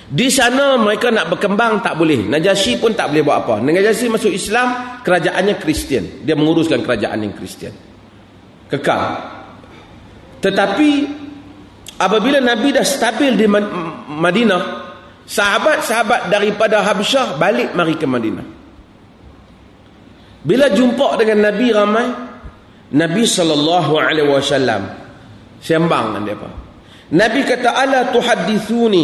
[0.10, 2.26] di sana mereka nak berkembang tak boleh.
[2.26, 3.56] Najasyi pun tak boleh buat apa.
[3.62, 6.26] Najasyi masuk Islam, kerajaannya Kristian.
[6.26, 7.78] Dia menguruskan kerajaan yang Kristian.
[8.74, 9.02] Kekal.
[10.42, 10.90] Tetapi
[12.02, 14.62] apabila Nabi dah stabil di Madinah,
[15.30, 18.48] sahabat-sahabat daripada Habsyah balik mari ke Madinah.
[20.42, 22.08] Bila jumpa dengan Nabi ramai,
[22.98, 24.99] Nabi sallallahu alaihi wasallam
[25.60, 26.50] sembang dengan depa.
[27.10, 29.04] Nabi kata ala tuhaddithuni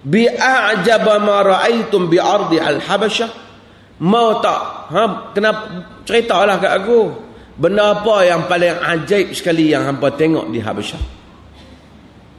[0.00, 3.30] bi a'jaba ma ra'aitum bi ardi al-habasyah
[4.00, 4.60] mau tak?
[4.90, 5.02] Ha
[5.36, 5.62] kenapa
[6.08, 7.28] ceritalah kat aku.
[7.60, 11.02] Benda apa yang paling ajaib sekali yang hangpa tengok di habasyah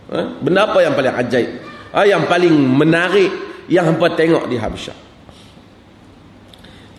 [0.10, 0.22] ha?
[0.42, 1.52] Benda apa yang paling ajaib?
[1.94, 3.30] Ha yang paling menarik
[3.70, 5.12] yang hangpa tengok di habasyah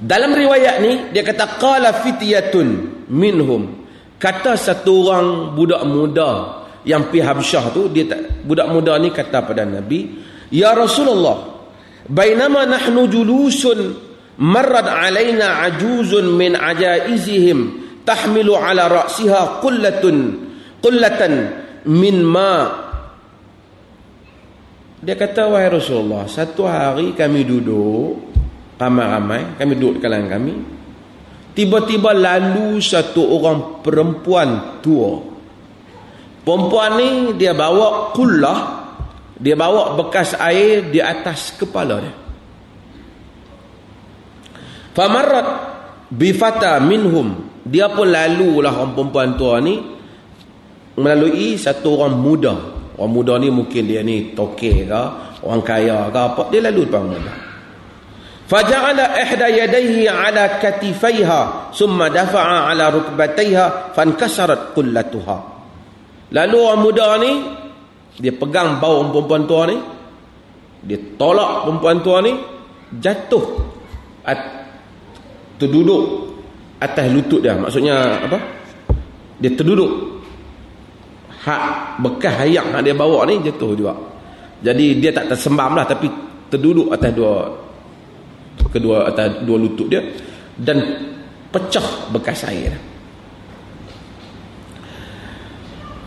[0.03, 2.68] dalam riwayat ni dia kata qala fityatun
[3.07, 3.82] minhum
[4.23, 9.43] kata satu orang budak muda yang pi Habsyah tu dia tak, budak muda ni kata
[9.43, 11.65] pada Nabi Ya Rasulullah,
[12.13, 13.97] bainama nahnu julusun
[14.37, 17.59] marrad alaina ajuzun min ajaizihim
[18.05, 20.17] tahmilu ala ra'siha qullatun
[20.85, 21.33] qullatan
[21.89, 22.85] min ma.
[25.03, 28.29] Dia kata wahai Rasulullah satu hari kami duduk
[28.77, 30.55] ramai-ramai kami duduk di kalangan kami
[31.53, 35.33] tiba-tiba lalu satu orang perempuan tua.
[36.43, 38.59] Perempuan ni dia bawa kullah
[39.38, 42.15] dia bawa bekas air di atas kepala dia.
[44.93, 45.49] Famarrat
[46.12, 47.49] bifata minhum.
[47.62, 49.79] Dia pun lalulah orang perempuan tua ni
[50.99, 52.55] melalui satu orang muda.
[52.99, 55.03] Orang muda ni mungkin dia ni toke ke
[55.43, 57.52] orang kaya ke apa dia lalu depan muda
[58.53, 65.37] faja'ala ihda yadayhi ala katifaiha summa dafa'a ala rukbatayha fankasarat kullatuha
[66.37, 67.33] lalu orang muda ni
[68.21, 69.77] dia pegang bau perempuan tua ni
[70.85, 72.33] dia tolak perempuan tua ni
[73.01, 73.45] jatuh
[74.29, 74.38] at,
[75.57, 76.33] terduduk
[76.83, 77.55] atas lutut dia.
[77.55, 78.38] Maksudnya apa?
[79.38, 79.91] Dia terduduk.
[81.43, 83.95] Hak bekas hayat yang dia bawa ni jatuh juga.
[84.62, 86.07] Jadi dia tak tersembam lah tapi
[86.51, 87.35] terduduk atas dua
[88.73, 90.01] kedua atas dua lutut dia
[90.57, 90.79] dan
[91.53, 92.73] pecah bekas air.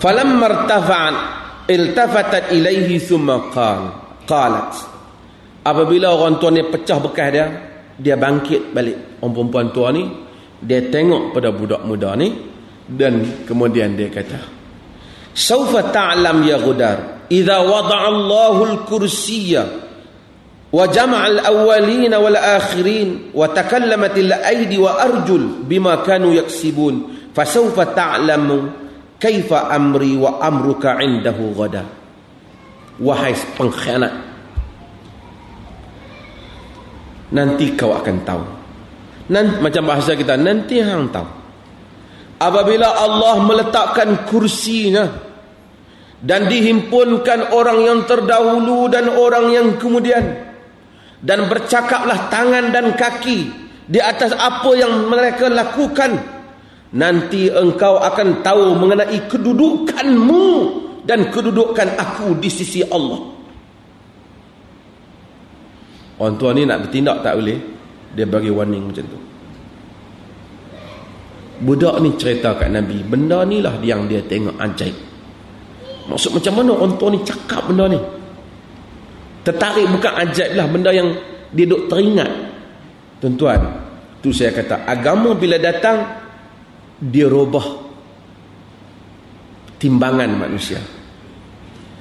[0.01, 1.15] Falam martafa'an
[1.65, 3.81] iltafatat ilaihi thumma qal
[4.25, 4.73] qalat.
[5.65, 7.45] Apabila orang tua ni pecah bekas dia
[7.95, 9.21] dia bangkit balik.
[9.21, 10.03] Orang perempuan tua ni
[10.61, 12.29] dia tengok pada budak muda ni
[12.85, 14.39] dan kemudian dia kata
[15.35, 17.27] saufa ta'lam ya ghudar?
[17.27, 19.84] Idza wada'a Allahu al-kursiyya
[23.31, 27.31] wa takallamat al-aydi wa arjul bima kanu yaksibun.
[27.31, 28.71] Fasawfa ta'lamu
[29.19, 31.83] kaifa amri wa amruka 'indahu ghada.
[32.99, 34.35] Wahai pengkhianat
[37.35, 38.43] nanti kau akan tahu.
[39.25, 41.29] Nanti, macam bahasa kita nanti hang tahu.
[42.35, 45.07] Apabila Allah meletakkan kursinya
[46.21, 50.44] dan dihimpunkan orang yang terdahulu dan orang yang kemudian
[51.25, 53.49] dan bercakaplah tangan dan kaki
[53.89, 56.37] di atas apa yang mereka lakukan.
[56.95, 60.47] Nanti engkau akan tahu mengenai kedudukanmu
[61.03, 63.19] dan kedudukan aku di sisi Allah.
[66.15, 67.59] Orang tua ni nak bertindak tak boleh.
[68.15, 69.19] Dia bagi warning macam tu.
[71.55, 74.95] Budak ni cerita kat Nabi benda ni lah yang dia tengok ajaib
[76.05, 77.99] maksud macam mana orang tua ni cakap benda ni
[79.45, 81.13] tertarik bukan ajaib lah benda yang
[81.53, 82.31] dia duk teringat.
[83.21, 83.61] Tuan-tuan
[84.19, 86.01] tu saya kata agama bila datang
[86.97, 87.85] dia robah
[89.77, 90.81] timbangan manusia.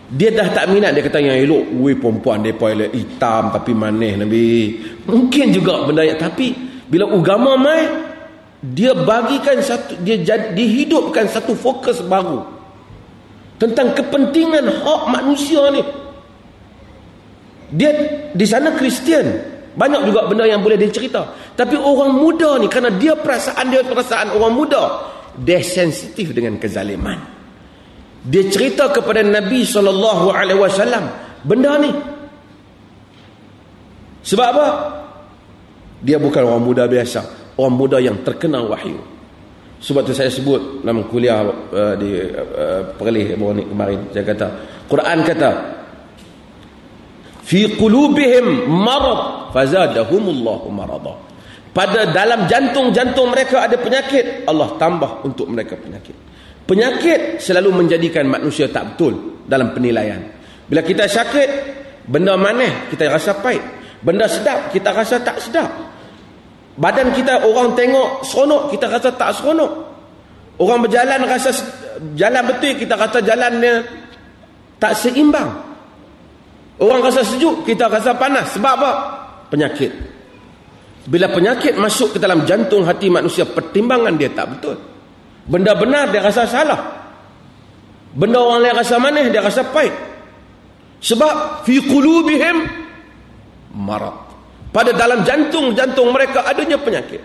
[0.04, 4.16] Dia dah tak minat dia kata yang elok weh perempuan depa elok hitam tapi manis
[4.16, 4.80] nabi.
[5.04, 6.56] Mungkin juga benda yang tapi
[6.88, 7.84] bila agama mai
[8.64, 12.40] dia bagikan satu dia jadi dihidupkan satu fokus baru
[13.60, 15.84] tentang kepentingan hak manusia ni
[17.72, 17.90] dia
[18.32, 22.94] di sana Kristian banyak juga benda yang boleh dia cerita tapi orang muda ni kerana
[22.94, 24.82] dia perasaan dia perasaan orang muda
[25.34, 27.34] dia sensitif dengan kezaliman
[28.24, 31.04] dia cerita kepada Nabi sallallahu alaihi wasallam
[31.44, 31.92] benda ni.
[34.24, 34.66] Sebab apa?
[36.00, 38.96] Dia bukan orang muda biasa, orang muda yang terkena wahyu.
[39.84, 44.46] Sebab tu saya sebut dalam kuliah uh, di uh, Perlis ni kemarin saya kata
[44.88, 45.50] Quran kata
[47.44, 51.14] fi qulubihim marad fazadahumullahu marada.
[51.74, 56.14] Pada dalam jantung-jantung mereka ada penyakit, Allah tambah untuk mereka penyakit.
[56.64, 60.22] Penyakit selalu menjadikan manusia tak betul dalam penilaian.
[60.64, 61.48] Bila kita sakit,
[62.08, 63.60] benda mana kita rasa pahit.
[64.00, 65.68] Benda sedap, kita rasa tak sedap.
[66.78, 69.72] Badan kita orang tengok seronok, kita rasa tak seronok.
[70.62, 71.50] Orang berjalan rasa
[72.14, 73.82] jalan betul, kita rasa jalannya
[74.78, 75.73] tak seimbang.
[76.82, 78.50] Orang rasa sejuk, kita rasa panas.
[78.58, 78.90] Sebab apa?
[79.50, 79.92] Penyakit.
[81.04, 84.76] Bila penyakit masuk ke dalam jantung hati manusia, pertimbangan dia tak betul.
[85.44, 86.80] Benda benar dia rasa salah.
[88.14, 89.92] Benda orang lain rasa manis dia rasa pahit.
[91.04, 92.56] Sebab fi qulubihim
[93.76, 94.16] marad.
[94.72, 97.22] Pada dalam jantung-jantung mereka adanya penyakit.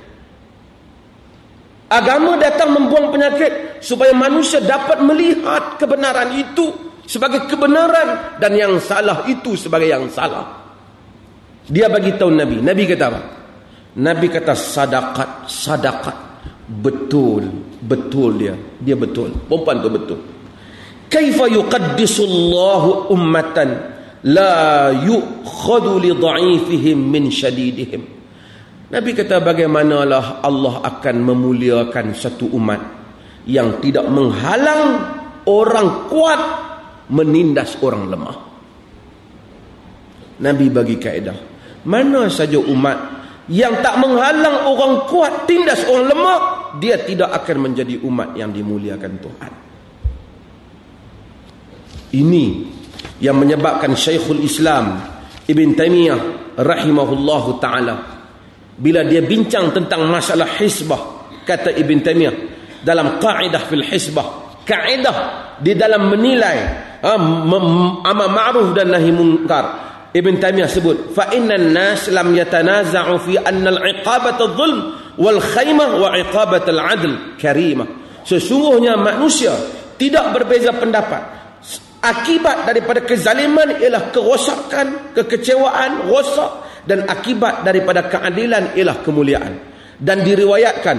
[1.90, 6.70] Agama datang membuang penyakit supaya manusia dapat melihat kebenaran itu
[7.10, 10.62] sebagai kebenaran dan yang salah itu sebagai yang salah.
[11.66, 12.62] Dia bagi tahu Nabi.
[12.62, 13.22] Nabi kata apa?
[13.98, 16.18] Nabi kata sadaqat, sadaqat.
[16.70, 20.20] Betul betul dia dia betul perempuan tu betul
[21.08, 23.70] kaifa yuqaddisullahu ummatan
[24.28, 28.02] la yu'khadhu li dha'ifihim min shadidihim
[28.92, 32.82] nabi kata bagaimanalah Allah akan memuliakan satu umat
[33.48, 35.00] yang tidak menghalang
[35.48, 36.42] orang kuat
[37.10, 38.38] menindas orang lemah.
[40.40, 41.38] Nabi bagi kaedah.
[41.84, 42.98] Mana saja umat
[43.50, 46.40] yang tak menghalang orang kuat tindas orang lemah
[46.78, 49.54] dia tidak akan menjadi umat yang dimuliakan Tuhan.
[52.10, 52.46] Ini
[53.22, 55.02] yang menyebabkan Syekhul Islam
[55.50, 56.22] Ibn Taymiyah
[56.62, 57.96] rahimahullahu taala
[58.80, 62.36] bila dia bincang tentang masalah hisbah kata Ibn Taymiyah
[62.86, 65.18] dalam kaidah fil hisbah kaidah
[65.58, 67.14] di dalam menilai ha,
[68.08, 73.78] amal ma'ruf dan nahi munkar Ibn Taymiyah sebut fa innan nas lam yatanaza'u fi anna
[73.78, 74.78] al-iqabata dhulm
[75.22, 77.86] wal khaymah wa iqabata al-adl karimah.
[78.26, 79.54] Sesungguhnya manusia
[80.02, 81.38] tidak berbeza pendapat.
[82.00, 89.54] Akibat daripada kezaliman ialah kerosakan, kekecewaan, rosak dan akibat daripada keadilan ialah kemuliaan.
[90.00, 90.98] Dan diriwayatkan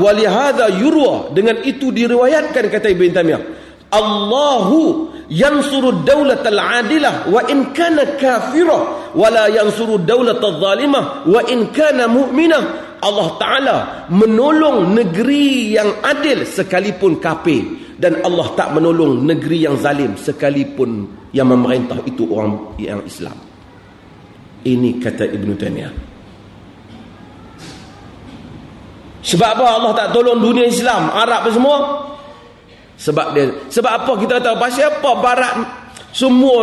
[0.00, 1.34] walihada yurwa.
[1.34, 3.42] Dengan itu diriwayatkan kata Ibn Taymiyah
[3.94, 11.70] Allahu yansuru daulat al-adilah wa in kana kafira wa la yansuru daulat al-zalimah wa in
[11.70, 12.98] kana mu'minah.
[13.04, 13.76] Allah Ta'ala
[14.08, 21.04] menolong negeri yang adil sekalipun kafir dan Allah tak menolong negeri yang zalim sekalipun
[21.36, 23.36] yang memerintah itu orang yang Islam.
[24.64, 25.94] Ini kata Ibn Taymiyah.
[29.24, 31.12] Sebab apa Allah tak tolong dunia Islam?
[31.12, 31.76] Arab semua
[32.94, 35.54] sebab dia sebab apa kita tahu pasal apa barat
[36.14, 36.60] semua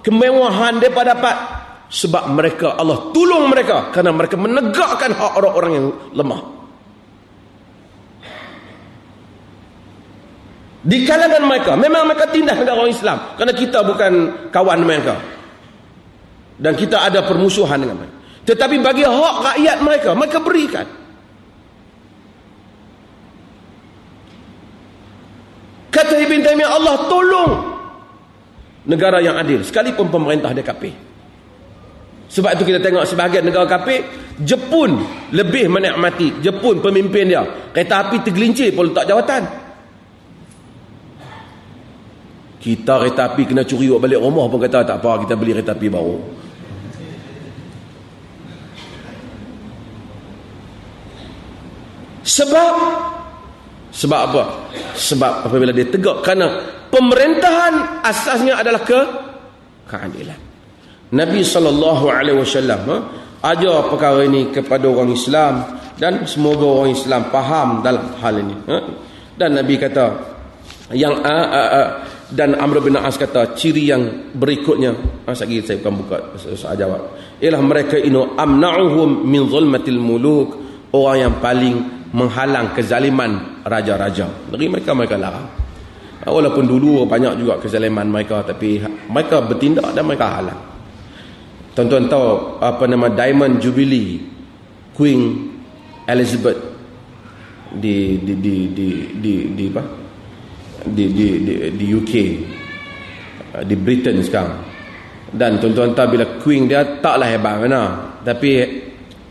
[0.00, 1.36] kemewahan mereka dapat
[1.92, 6.54] sebab mereka Allah tolong mereka kerana mereka menegakkan hak orang-orang yang lemah
[10.84, 13.16] Di kalangan mereka, memang mereka tindas dengan orang Islam.
[13.40, 14.12] Kerana kita bukan
[14.52, 15.16] kawan mereka.
[16.60, 18.16] Dan kita ada permusuhan dengan mereka.
[18.44, 20.84] Tetapi bagi hak rakyat mereka, mereka berikan.
[25.94, 27.52] Kata Ibn Taymiyah, Allah tolong
[28.90, 29.62] negara yang adil.
[29.62, 30.90] Sekalipun pemerintah dia kapir.
[32.26, 34.02] Sebab itu kita tengok sebahagian negara kapir,
[34.42, 34.98] Jepun
[35.30, 36.42] lebih menikmati.
[36.42, 37.46] Jepun pemimpin dia.
[37.70, 39.42] Kereta api tergelincir pun letak jawatan.
[42.58, 45.86] Kita kereta api kena curi balik rumah pun kata tak apa kita beli kereta api
[45.86, 46.16] baru.
[52.24, 52.74] Sebab
[53.94, 54.42] sebab apa?
[54.98, 56.58] Sebab apabila dia tegak kerana
[56.90, 59.00] pemerintahan asasnya adalah ke
[59.86, 60.38] keadilan.
[61.14, 62.96] Nabi sallallahu alaihi wasallam ha,
[63.54, 68.56] ajar perkara ini kepada orang Islam dan semoga orang Islam faham dalam hal ini.
[68.66, 68.76] Ha.
[69.38, 70.34] Dan Nabi kata
[70.90, 71.88] yang uh, uh, uh,
[72.34, 76.16] dan Amr bin As kata ciri yang berikutnya masa lagi saya bukan buka
[76.58, 80.48] soal jawab ialah mereka inu amna'uhum min zulmatil muluk
[80.92, 81.76] orang yang paling
[82.12, 84.28] menghalang kezaliman raja-raja.
[84.52, 85.64] Dari mereka mereka larang
[86.22, 88.80] walaupun dulu banyak juga kezaliman mereka tapi
[89.12, 90.60] mereka bertindak dan mereka halang.
[91.74, 92.24] Tuan-tuan tahu
[92.62, 94.22] apa nama Diamond Jubilee
[94.94, 95.50] Queen
[96.06, 96.60] Elizabeth
[97.74, 99.82] di di di di di, di apa?
[100.84, 102.12] Di di di, di UK
[103.58, 104.72] uh, di Britain sekarang.
[105.34, 108.54] Dan tuan-tuan tahu bila Queen dia taklah hebat mana tapi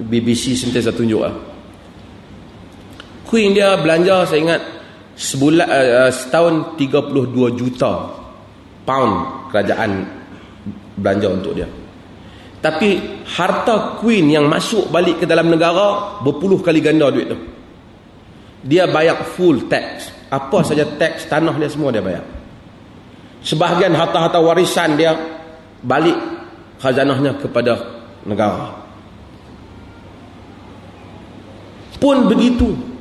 [0.04, 1.53] BBC sentiasa tunjuk lah
[3.34, 4.62] Queen dia belanja saya ingat
[5.17, 8.13] sebulan uh, setahun 32 juta
[8.86, 10.06] pound kerajaan
[11.02, 11.65] belanja untuk dia.
[12.62, 17.38] Tapi harta Queen yang masuk balik ke dalam negara berpuluh kali ganda duit tu.
[18.69, 20.13] Dia bayar full tax.
[20.30, 22.22] Apa saja teks tanah dia semua dia bayar.
[23.41, 25.17] Sebahagian harta-harta warisan dia
[25.82, 26.15] balik
[26.78, 27.82] khazanahnya kepada
[28.30, 28.78] negara.
[31.98, 32.92] Pun begitu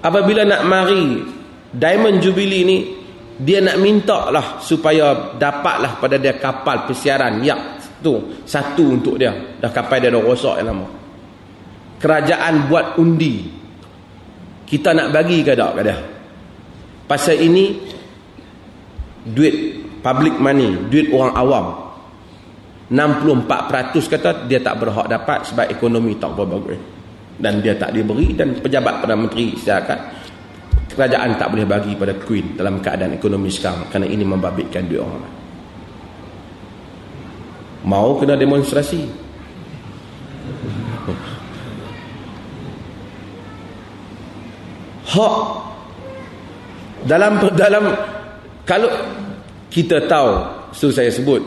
[0.00, 1.20] apabila nak mari
[1.70, 2.78] diamond jubilee ni
[3.40, 8.44] dia nak minta lah supaya dapatlah pada dia kapal pesiaran yak tu.
[8.44, 9.32] Satu untuk dia.
[9.56, 10.86] Dah kapal dia dah rosak yang lama.
[11.96, 13.48] Kerajaan buat undi.
[14.68, 15.96] Kita nak bagi ke tak ke dia?
[17.08, 17.64] Pasal ini
[19.24, 19.54] duit
[20.04, 21.66] public money duit orang awam.
[22.90, 26.99] 64% kata dia tak berhak dapat sebab ekonomi tak bagus
[27.40, 29.96] dan dia tak diberi dan pejabat Perdana Menteri siakat
[30.94, 35.24] kerajaan tak boleh bagi pada Queen dalam keadaan ekonomi sekarang kerana ini membabitkan duit orang.
[37.88, 39.00] Mau kena demonstrasi?
[45.16, 45.36] Hak.
[47.08, 47.96] Dalam dalam
[48.68, 48.92] kalau
[49.72, 50.44] kita tahu
[50.76, 51.40] so saya sebut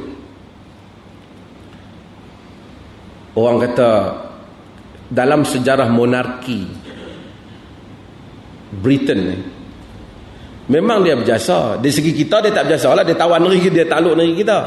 [3.38, 4.23] orang kata
[5.14, 6.66] dalam sejarah monarki
[8.74, 9.38] Britain ni
[10.74, 14.18] memang dia berjasa di segi kita dia tak berjasa lah dia tawan negeri dia takluk
[14.18, 14.60] negeri kita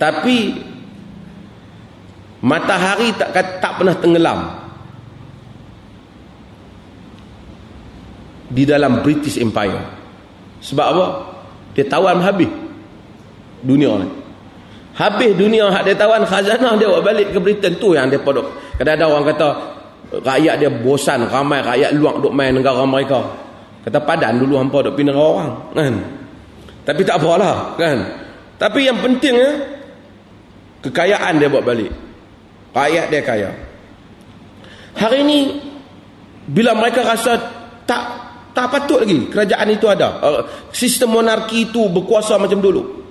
[0.00, 0.38] tapi
[2.40, 4.62] matahari tak tak pernah tenggelam
[8.52, 9.80] di dalam British Empire.
[10.60, 11.06] Sebab apa?
[11.72, 12.52] Dia tawan habis
[13.64, 14.08] dunia ni.
[14.92, 17.72] Habis dunia hak dia tawan khazanah dia bawa balik ke Britain.
[17.80, 18.44] Tu yang dia podok.
[18.76, 19.48] Kadang-kadang orang kata
[20.20, 23.24] rakyat dia bosan ramai rakyat luar duk main negara mereka.
[23.82, 25.94] Kata padan dulu hampa duk pindah orang kan?
[26.84, 27.98] Tapi tak apalah kan?
[28.60, 29.50] Tapi yang pentingnya
[30.84, 31.90] kekayaan dia buat balik.
[32.76, 33.50] Rakyat dia kaya.
[34.92, 35.38] Hari ini
[36.52, 37.40] bila mereka rasa
[37.88, 38.04] tak
[38.52, 43.01] tak patut lagi kerajaan itu ada uh, sistem monarki itu berkuasa macam dulu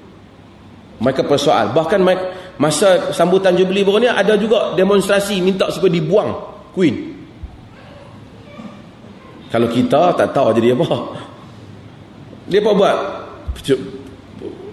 [1.01, 1.97] mereka persoal bahkan
[2.61, 6.29] masa sambutan Jubilee baru ni ada juga demonstrasi minta supaya dibuang
[6.77, 6.95] Queen.
[9.51, 10.87] Kalau kita tak tahu jadi apa.
[12.47, 12.97] Dia apa buat?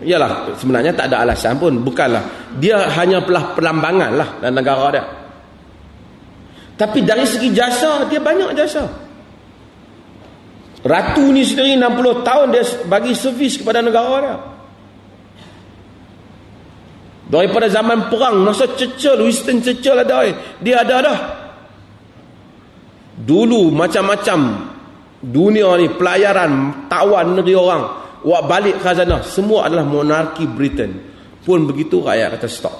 [0.06, 1.82] Yalah, sebenarnya tak ada alasan pun.
[1.82, 2.22] Bukanlah.
[2.62, 5.04] Dia hanya pelah pelambangan lah dalam negara dia.
[6.78, 8.86] Tapi dari segi jasa, dia banyak jasa.
[10.86, 14.36] Ratu ni sendiri 60 tahun dia bagi servis kepada negara dia.
[17.28, 20.24] Daripada zaman perang, masa Churchill, Winston Churchill ada.
[20.64, 21.18] Dia ada dah.
[23.20, 24.68] Dulu macam-macam
[25.18, 27.82] dunia ni pelayaran tawan negeri orang
[28.22, 30.94] buat balik khazanah semua adalah monarki Britain
[31.42, 32.74] pun begitu rakyat kata stop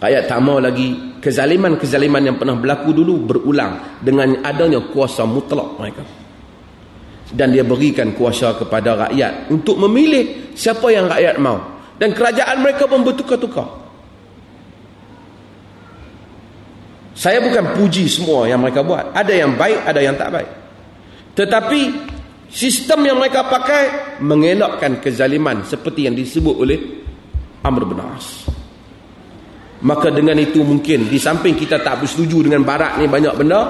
[0.00, 6.04] rakyat tak mau lagi kezaliman-kezaliman yang pernah berlaku dulu berulang dengan adanya kuasa mutlak mereka
[7.32, 12.84] dan dia berikan kuasa kepada rakyat untuk memilih siapa yang rakyat mau dan kerajaan mereka
[12.84, 13.86] pun bertukar-tukar
[17.16, 19.16] Saya bukan puji semua yang mereka buat.
[19.16, 20.50] Ada yang baik, ada yang tak baik.
[21.32, 21.80] Tetapi
[22.52, 26.78] sistem yang mereka pakai mengelakkan kezaliman seperti yang disebut oleh
[27.64, 28.44] Amr bin As.
[29.80, 33.64] Maka dengan itu mungkin di samping kita tak bersetuju dengan barat ni banyak benda,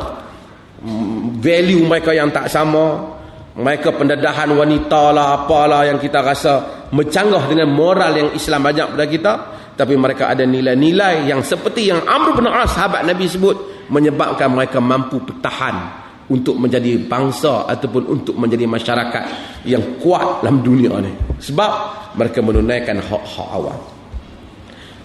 [1.39, 3.15] value mereka yang tak sama,
[3.57, 6.53] mereka pendedahan wanita lah apalah yang kita rasa
[6.93, 9.33] mencanggah dengan moral yang Islam banyak pada kita,
[9.75, 14.79] tapi mereka ada nilai-nilai yang seperti yang Amr bin As sahabat Nabi sebut menyebabkan mereka
[14.79, 19.25] mampu bertahan untuk menjadi bangsa ataupun untuk menjadi masyarakat
[19.65, 21.13] yang kuat dalam dunia ni.
[21.41, 21.71] Sebab
[22.19, 23.97] mereka menunaikan hak-hak awal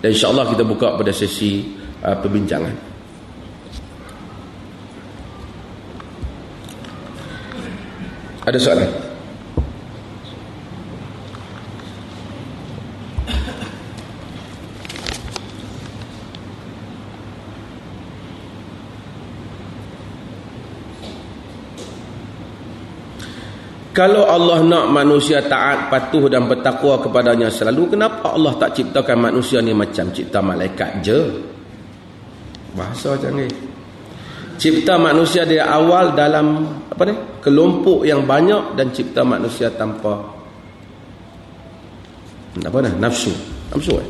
[0.01, 2.90] dan insyaAllah kita buka pada sesi uh, perbincangan
[8.51, 8.91] ada soalan?
[23.91, 29.59] Kalau Allah nak manusia taat, patuh dan bertakwa kepadanya selalu, kenapa Allah tak ciptakan manusia
[29.59, 31.19] ni macam cipta malaikat je?
[32.71, 33.70] Bahasa canggih.
[34.61, 37.17] Cipta manusia dia awal dalam apa ni?
[37.41, 40.21] Kelompok yang banyak dan cipta manusia tanpa
[42.61, 42.93] apa ni?
[43.01, 43.33] Nafsu.
[43.73, 44.09] Nafsu eh?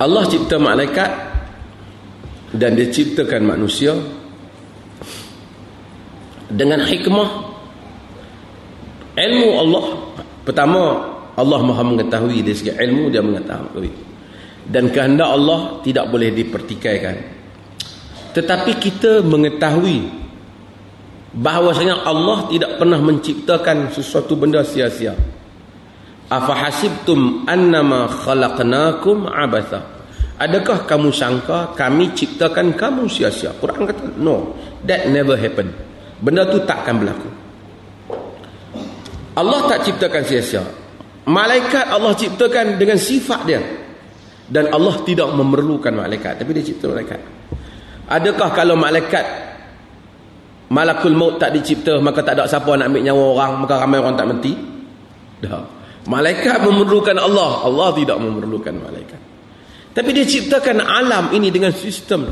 [0.00, 1.10] Allah cipta malaikat
[2.56, 3.92] dan dia ciptakan manusia
[6.48, 7.28] dengan hikmah
[9.12, 9.84] ilmu Allah
[10.44, 10.80] pertama
[11.36, 13.92] Allah maha mengetahui dari segi ilmu dia mengetahui
[14.68, 17.31] dan kehendak Allah tidak boleh dipertikaikan
[18.32, 20.08] tetapi kita mengetahui
[21.32, 25.16] bahawasanya Allah tidak pernah menciptakan sesuatu benda sia-sia
[26.28, 29.84] afa hasibtum annama khalaqnakum abatha
[30.40, 35.72] adakah kamu sangka kami ciptakan kamu sia-sia Quran kata no that never happen
[36.20, 37.42] benda tu takkan berlaku
[39.32, 40.64] Allah tak ciptakan sia-sia.
[41.24, 43.60] Malaikat Allah ciptakan dengan sifat dia.
[44.52, 46.36] Dan Allah tidak memerlukan malaikat.
[46.36, 47.20] Tapi dia cipta malaikat.
[48.08, 49.24] Adakah kalau malaikat
[50.72, 54.16] malakul maut tak dicipta maka tak ada siapa nak ambil nyawa orang maka ramai orang
[54.18, 54.52] tak mati?
[55.42, 55.62] Dah.
[56.02, 57.62] Malaikat memerlukan Allah.
[57.62, 59.20] Allah tidak memerlukan malaikat.
[59.92, 62.26] Tapi dia ciptakan alam ini dengan sistem.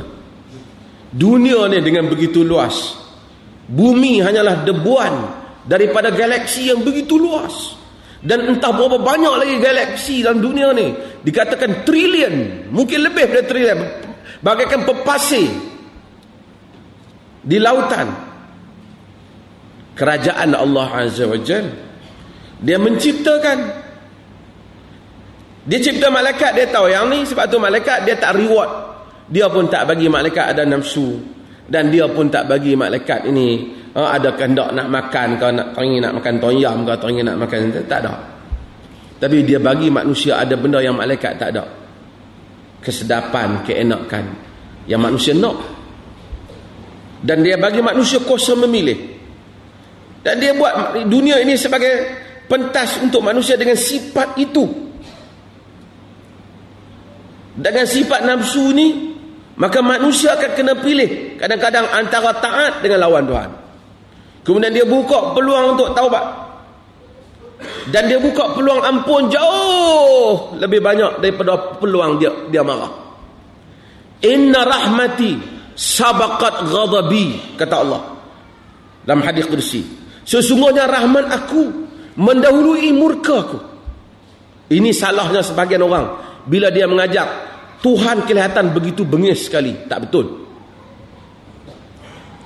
[1.11, 2.99] Dunia ni dengan begitu luas.
[3.71, 5.14] Bumi hanyalah debuan
[5.71, 7.79] daripada galaksi yang begitu luas
[8.21, 10.93] dan entah berapa banyak lagi galaksi dalam dunia ni
[11.25, 13.81] dikatakan trilion mungkin lebih dari trilion
[14.39, 15.51] bagaikan pepasir
[17.43, 18.07] di lautan.
[19.99, 21.66] Kerajaan Allah Azza wa Jal.
[22.62, 23.59] Dia menciptakan.
[25.68, 27.26] Dia cipta malaikat dia tahu yang ni.
[27.28, 28.70] Sebab tu malaikat dia tak reward.
[29.28, 31.20] Dia pun tak bagi malaikat ada nafsu.
[31.68, 35.99] Dan dia pun tak bagi malaikat ini Oh, ada kehendak nak makan kau nak teringin
[35.99, 37.74] nak makan toyam kau teringin nak makan.
[37.91, 38.14] Tak ada.
[39.18, 41.66] Tapi dia bagi manusia ada benda yang malaikat tak ada.
[42.81, 44.24] Kesedapan, keenakan
[44.89, 45.61] yang manusia nak.
[47.20, 48.97] Dan dia bagi manusia kuasa memilih.
[50.24, 51.93] Dan dia buat dunia ini sebagai
[52.49, 54.64] pentas untuk manusia dengan sifat itu.
[57.61, 59.11] Dengan sifat nafsu ni
[59.61, 63.51] Maka manusia akan kena pilih kadang-kadang antara taat dengan lawan Tuhan.
[64.41, 66.50] Kemudian dia buka peluang untuk taubat.
[67.91, 72.93] Dan dia buka peluang ampun jauh lebih banyak daripada peluang dia dia marah.
[74.25, 75.33] Inna rahmati
[75.77, 78.03] sabaqat ghadabi kata Allah
[79.05, 79.81] dalam hadis kursi.
[80.25, 81.63] Sesungguhnya rahmat aku
[82.21, 83.59] mendahului murka aku.
[84.71, 86.07] Ini salahnya sebagian orang
[86.47, 87.27] bila dia mengajak
[87.81, 89.89] Tuhan kelihatan begitu bengis sekali.
[89.89, 90.47] Tak betul.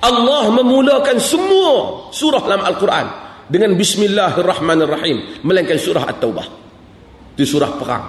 [0.05, 1.73] Allah memulakan semua
[2.13, 5.45] surah dalam Al-Quran dengan Bismillahirrahmanirrahim.
[5.45, 6.47] Melainkan surah At-Tawbah.
[7.35, 8.05] Itu surah perang.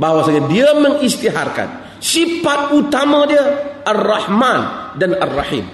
[0.00, 3.42] Bahawasanya dia mengistiharkan sifat utama dia
[3.84, 4.60] Ar-Rahman
[4.96, 5.68] dan Ar-Rahim.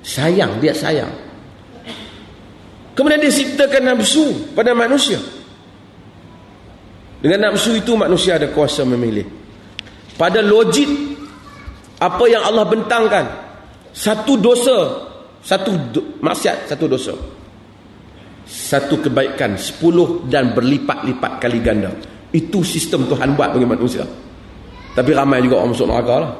[0.00, 1.12] Sayang, dia sayang.
[2.96, 5.20] Kemudian dia ciptakan nafsu pada manusia.
[7.18, 9.26] Dengan nafsu itu manusia ada kuasa memilih.
[10.18, 10.88] Pada logik
[11.98, 13.26] apa yang Allah bentangkan
[13.94, 15.07] satu dosa
[15.42, 17.14] satu do, maksiat satu dosa.
[18.48, 21.92] Satu kebaikan sepuluh dan berlipat-lipat kali ganda.
[22.32, 24.04] Itu sistem Tuhan buat bagi manusia.
[24.96, 26.32] Tapi ramai juga orang masuk neraka lah.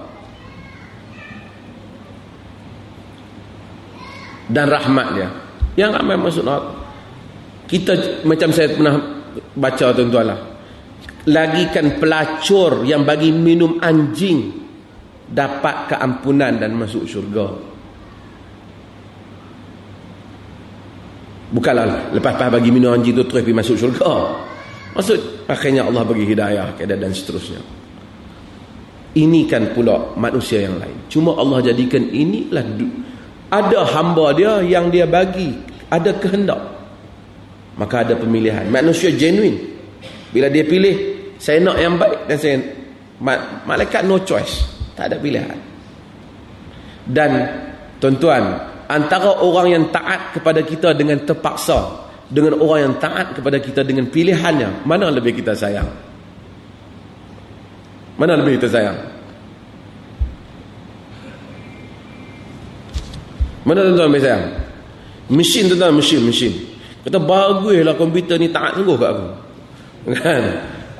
[4.49, 5.29] Dan rahmat dia.
[5.77, 6.73] Yang ramai masuk neraka.
[7.69, 7.93] Kita
[8.25, 8.95] macam saya pernah
[9.53, 10.41] baca tuan-tuan lah.
[11.29, 14.49] Lagikan pelacur yang bagi minum anjing
[15.29, 17.53] dapat keampunan dan masuk syurga
[21.53, 24.13] bukanlah lepas-lepas bagi minum anjing tu terus pergi masuk syurga.
[24.97, 27.61] Maksud akhirnya Allah bagi hidayah dan seterusnya.
[29.19, 31.09] Ini kan pula manusia yang lain.
[31.09, 32.65] Cuma Allah jadikan inilah
[33.49, 35.57] ada hamba dia yang dia bagi
[35.89, 36.61] ada kehendak.
[37.79, 38.69] Maka ada pemilihan.
[38.69, 39.57] Manusia genuine.
[40.35, 40.97] Bila dia pilih
[41.39, 42.57] saya nak yang baik dan saya
[43.65, 44.67] malaikat no choice,
[44.99, 45.57] tak ada pilihan.
[47.09, 47.49] Dan
[48.03, 53.81] tuan-tuan, antara orang yang taat kepada kita dengan terpaksa dengan orang yang taat kepada kita
[53.85, 55.89] dengan pilihannya, mana lebih kita sayang?
[58.21, 58.99] Mana lebih kita sayang?
[63.65, 64.45] Mana tuan-tuan lebih sayang?
[65.29, 66.53] Mesin tuan-tuan, mesin, mesin.
[67.05, 69.29] Kata baguslah komputer ni taat sungguh kat aku
[70.17, 70.43] kan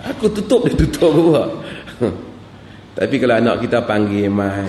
[0.05, 1.45] aku tutup dia tutup juga
[2.99, 4.69] tapi kalau anak kita panggil mai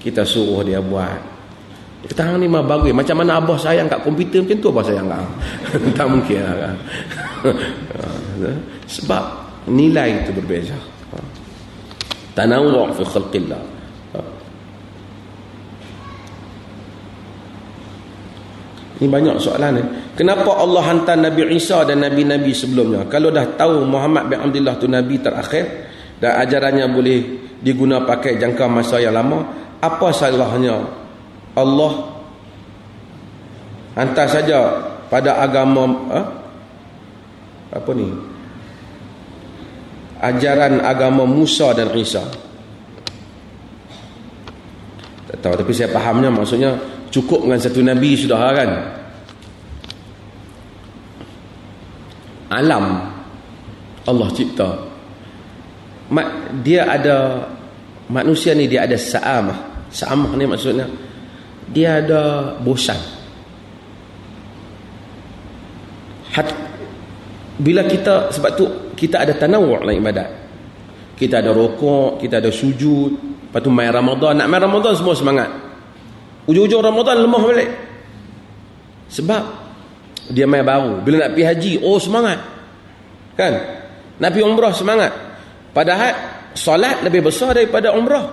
[0.00, 1.33] kita suruh dia buat
[2.12, 2.92] hang ni mah bagus.
[2.92, 5.20] Macam mana abah sayang kat komputer macam tu abah sayang kat
[5.98, 6.74] tak mungkin lah kan?
[9.00, 9.22] Sebab
[9.72, 10.76] nilai itu berbeza.
[12.36, 13.62] Tanawwu' fi khalqillah.
[18.94, 19.82] Ini banyak soalan ni.
[20.14, 23.10] Kenapa Allah hantar Nabi Isa dan Nabi-Nabi sebelumnya?
[23.10, 25.90] Kalau dah tahu Muhammad bin Abdullah tu Nabi terakhir
[26.22, 27.18] dan ajarannya boleh
[27.58, 29.42] diguna pakai jangka masa yang lama,
[29.82, 31.03] apa salahnya
[31.54, 31.92] Allah
[33.94, 34.58] hantar saja
[35.06, 36.26] pada agama eh?
[37.74, 38.08] apa ni?
[40.24, 42.22] Ajaran agama Musa dan Isa.
[45.28, 46.78] Tak tahu tapi saya fahamnya maksudnya
[47.14, 48.70] cukup dengan satu nabi sudah kan
[52.50, 52.84] alam
[54.06, 54.70] Allah cipta
[56.62, 57.46] dia ada
[58.10, 60.86] manusia ni dia ada sa'amah sa'amah ni maksudnya
[61.74, 62.96] dia ada bosan
[66.34, 66.46] Hat,
[67.58, 70.28] bila kita sebab tu kita ada tanawu' dalam ibadat
[71.18, 73.10] kita ada rokok kita ada sujud
[73.50, 75.64] lepas tu main Ramadan nak main Ramadan semua semangat
[76.44, 77.70] Ujung-ujung Ramadan lemah balik.
[79.08, 79.42] Sebab
[80.28, 81.00] dia main baru.
[81.00, 82.38] Bila nak pergi haji, oh semangat.
[83.36, 83.52] Kan?
[84.20, 85.12] Nak pergi umrah semangat.
[85.72, 86.12] Padahal
[86.52, 88.28] solat lebih besar daripada umrah.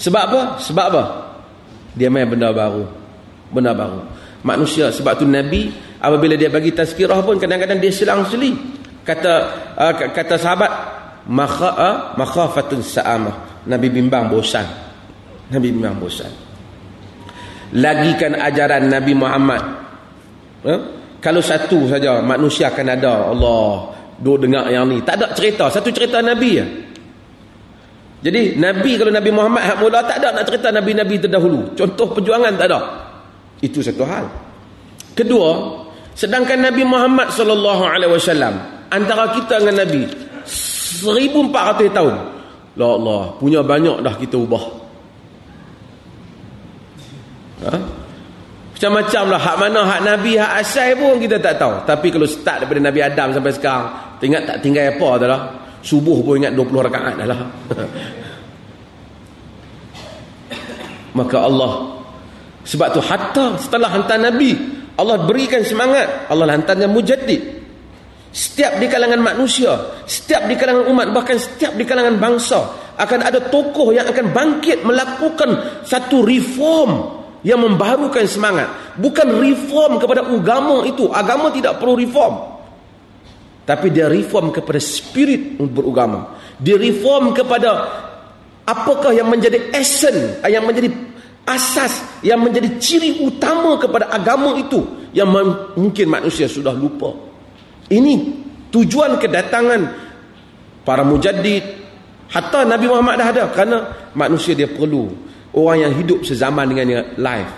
[0.00, 0.40] Sebab apa?
[0.58, 1.02] Sebab apa?
[1.94, 2.86] Dia main benda baru.
[3.50, 4.06] Benda baru.
[4.40, 5.70] Manusia sebab tu Nabi
[6.00, 8.56] apabila dia bagi tazkirah pun kadang-kadang dia selang-seli.
[9.04, 9.32] Kata
[9.74, 10.72] uh, kata sahabat
[11.28, 13.66] makha uh, makhafatun sa'amah.
[13.68, 14.64] Nabi bimbang bosan.
[15.50, 16.50] Nabi memang bosan
[17.74, 19.62] lagikan ajaran Nabi Muhammad
[20.66, 20.74] ha?
[21.22, 25.94] kalau satu saja manusia akan ada Allah duk dengar yang ni tak ada cerita satu
[25.94, 26.66] cerita Nabi ya.
[28.20, 31.72] Jadi Nabi kalau Nabi Muhammad hak mula tak ada nak cerita Nabi-Nabi terdahulu.
[31.72, 32.80] Contoh perjuangan tak ada.
[33.64, 34.28] Itu satu hal.
[35.16, 35.80] Kedua
[36.12, 38.60] sedangkan Nabi Muhammad sallallahu alaihi wasallam
[38.92, 40.04] antara kita dengan Nabi
[40.44, 42.14] 1400 tahun.
[42.76, 44.64] La Allah punya banyak dah kita ubah.
[47.64, 47.72] Ha?
[48.76, 49.40] Macam-macam lah.
[49.40, 51.84] Hak mana hak Nabi Hak asal pun kita tak tahu.
[51.88, 53.86] Tapi kalau start daripada Nabi Adam sampai sekarang
[54.20, 55.40] Tengok tak tinggal apa tu lah
[55.80, 57.40] Subuh pun ingat 20 rakaat dah lah.
[61.18, 61.72] Maka Allah
[62.60, 64.52] sebab tu hatta setelah hantar Nabi
[65.00, 66.28] Allah berikan semangat.
[66.28, 67.60] Allah hantarnya mujaddid.
[68.30, 69.74] Setiap di kalangan manusia
[70.06, 72.62] Setiap di kalangan umat Bahkan setiap di kalangan bangsa
[72.94, 78.70] Akan ada tokoh yang akan bangkit Melakukan satu reform Yang membarukan semangat.
[79.02, 81.10] Bukan reform kepada agama itu.
[81.10, 82.59] Agama tidak perlu reform
[83.64, 87.70] Tapi dia reform kepada spirit beragama Dia reform kepada
[88.66, 90.88] Apakah yang menjadi esen Yang menjadi
[91.46, 94.80] asas Yang menjadi ciri utama kepada agama itu
[95.10, 95.28] Yang
[95.76, 97.30] mungkin manusia sudah lupa
[97.90, 98.14] ini
[98.70, 99.80] tujuan kedatangan
[100.86, 101.66] para mujaddid
[102.30, 103.78] hatta Nabi Muhammad dah ada kerana
[104.14, 105.10] manusia dia perlu
[105.58, 107.52] orang yang hidup sezaman dengan dia live.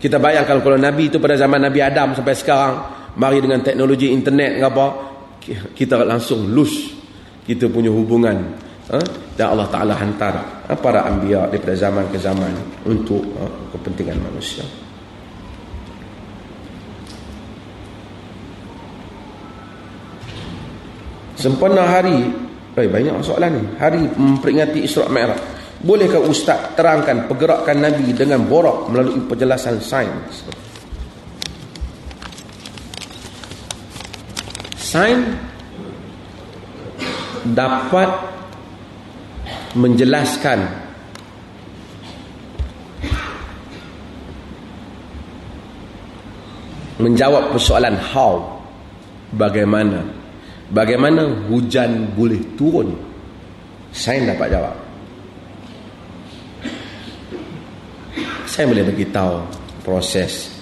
[0.00, 2.74] Kita bayangkan kalau Nabi itu pada zaman Nabi Adam sampai sekarang
[3.18, 4.86] mari dengan teknologi internet apa
[5.74, 6.94] kita langsung lose
[7.42, 8.36] kita punya hubungan
[8.94, 8.98] ha?
[9.34, 10.72] dan Allah Taala hantar ha?
[10.78, 12.52] para anbiya daripada zaman ke zaman
[12.86, 13.44] untuk ha?
[13.74, 14.64] kepentingan manusia.
[21.38, 22.34] Sempena hari
[22.74, 25.38] eh, Banyak soalan ni Hari memperingati Isra' Mi'raj
[25.78, 30.57] Bolehkah Ustaz terangkan pergerakan Nabi dengan borak melalui penjelasan sains?
[34.88, 35.36] Sains
[37.52, 38.08] dapat
[39.76, 40.64] menjelaskan
[47.04, 48.64] menjawab persoalan how
[49.36, 50.08] bagaimana
[50.68, 52.92] Bagaimana hujan boleh turun?
[53.88, 54.76] Saya dapat jawab.
[58.44, 59.40] Saya boleh bagi tahu
[59.80, 60.52] proses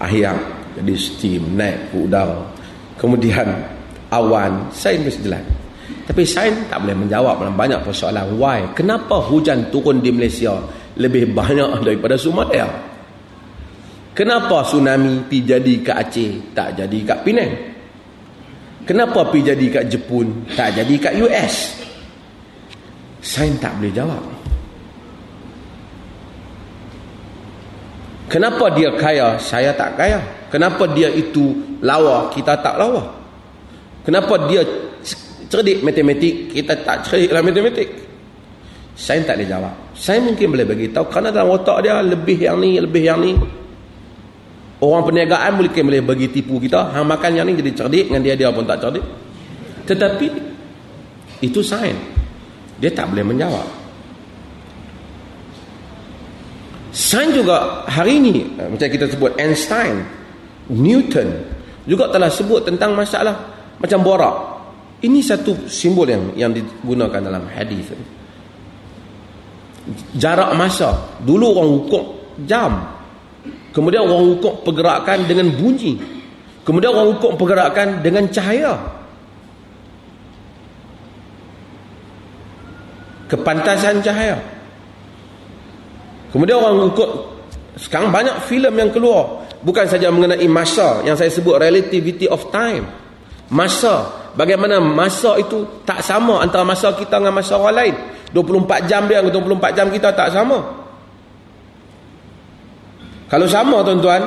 [0.00, 0.32] air
[0.80, 2.57] jadi steam naik ke udara.
[2.98, 3.46] Kemudian
[4.10, 5.46] awan, saya mesti jelas.
[6.04, 8.60] Tapi saya tak boleh menjawab dalam banyak persoalan why.
[8.74, 10.58] Kenapa hujan turun di Malaysia
[10.98, 12.66] lebih banyak daripada Sumatera?
[14.18, 17.54] Kenapa tsunami pi jadi ke Aceh tak jadi kat Penang?
[18.88, 21.76] Kenapa pergi jadi kat Jepun Tak jadi kat US
[23.20, 24.24] Saya tak boleh jawab
[28.32, 30.16] Kenapa dia kaya Saya tak kaya
[30.48, 33.04] Kenapa dia itu lawa Kita tak lawa
[34.02, 34.64] Kenapa dia
[35.48, 37.88] cerdik matematik Kita tak cerdik dalam matematik
[38.96, 42.56] Saya tak boleh jawab Saya mungkin boleh bagi tahu Kerana dalam otak dia Lebih yang
[42.58, 43.32] ni Lebih yang ni
[44.78, 48.38] Orang perniagaan boleh boleh bagi tipu kita, hang makan yang ni jadi cerdik dengan dia
[48.38, 49.02] dia pun tak cerdik.
[49.90, 50.26] Tetapi
[51.42, 51.98] itu sains.
[52.78, 53.66] Dia tak boleh menjawab.
[56.94, 59.98] Sains juga hari ini eh, macam kita sebut Einstein,
[60.68, 61.28] Newton
[61.88, 63.34] juga telah sebut tentang masalah
[63.80, 64.36] macam borak.
[64.98, 67.88] Ini satu simbol yang yang digunakan dalam hadis.
[70.18, 71.16] Jarak masa.
[71.24, 72.02] Dulu orang ukur
[72.44, 72.82] jam.
[73.72, 75.96] Kemudian orang ukur pergerakan dengan bunyi.
[76.66, 78.74] Kemudian orang ukur pergerakan dengan cahaya.
[83.30, 84.36] Kepantasan cahaya.
[86.34, 87.37] Kemudian orang ukur
[87.78, 92.90] sekarang banyak filem yang keluar bukan saja mengenai masa yang saya sebut relativity of time.
[93.48, 97.94] Masa, bagaimana masa itu tak sama antara masa kita dengan masa orang lain.
[98.34, 100.58] 24 jam dia dengan 24 jam kita tak sama.
[103.28, 104.20] Kalau sama tuan-tuan,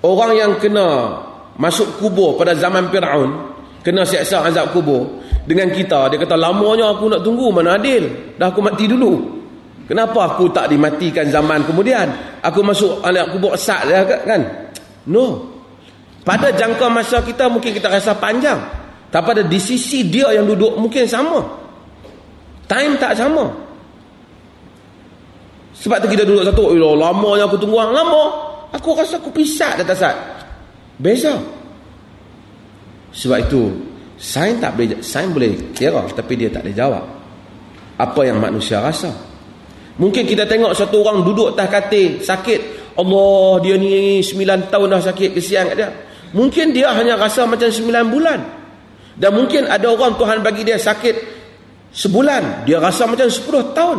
[0.00, 1.18] orang yang kena
[1.60, 3.52] masuk kubur pada zaman Firaun,
[3.84, 8.36] kena seksa azab kubur dengan kita, dia kata lamanya aku nak tunggu mana adil?
[8.40, 9.41] Dah aku mati dulu.
[9.92, 12.08] Kenapa aku tak dimatikan zaman kemudian?
[12.40, 14.40] Aku masuk anak kubur sat dia kan?
[15.04, 15.52] No.
[16.24, 18.56] Pada jangka masa kita mungkin kita rasa panjang.
[19.12, 21.44] Tapi pada di sisi dia yang duduk mungkin sama.
[22.64, 23.52] Time tak sama.
[25.76, 28.24] Sebab tu kita duduk satu, lama lamanya aku tunggu orang lama.
[28.72, 30.16] Aku rasa aku pisat atas saat.
[30.96, 31.36] Beza.
[33.12, 33.68] Sebab itu,
[34.16, 37.04] sains tak boleh, sains boleh kira, tapi dia tak boleh jawab.
[38.00, 39.31] Apa yang manusia rasa.
[40.00, 42.60] Mungkin kita tengok satu orang duduk atas katil, sakit.
[42.96, 45.90] Allah, dia ni 9 tahun dah sakit, kesian kat dia.
[46.32, 48.40] Mungkin dia hanya rasa macam 9 bulan.
[49.12, 51.16] Dan mungkin ada orang Tuhan bagi dia sakit
[51.92, 52.64] sebulan.
[52.64, 53.98] Dia rasa macam 10 tahun.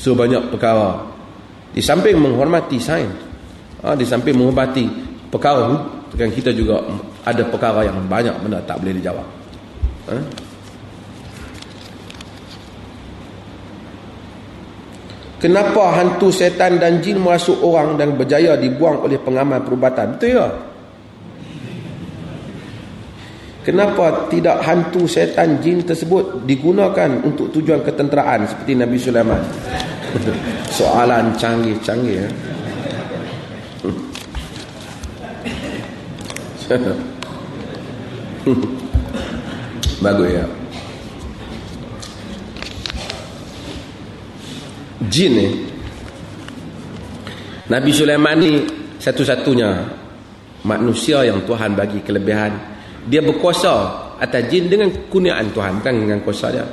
[0.00, 0.96] So banyak perkara
[1.76, 3.12] Di samping menghormati sains
[3.84, 4.88] ha, Di samping menghormati
[5.28, 5.76] perkara
[6.08, 6.80] Dengan kita juga
[7.20, 9.39] ada perkara yang banyak benda tak boleh dijawab
[10.10, 10.22] Eh?
[15.40, 20.20] Kenapa hantu setan dan jin masuk orang dan berjaya dibuang oleh pengamal perubatan?
[20.20, 20.52] Betul ya?
[23.64, 29.40] Kenapa tidak hantu setan jin tersebut digunakan untuk tujuan ketenteraan seperti Nabi Sulaiman?
[30.76, 32.28] Soalan canggih-canggih ya.
[40.00, 40.44] bagus ya.
[45.08, 45.48] Jin ni
[47.70, 48.52] Nabi Sulaiman ni
[49.00, 49.70] satu-satunya
[50.66, 52.52] manusia yang Tuhan bagi kelebihan.
[53.08, 53.72] Dia berkuasa
[54.20, 56.66] atas jin dengan kurniaan Tuhan kan dengan kuasa dia.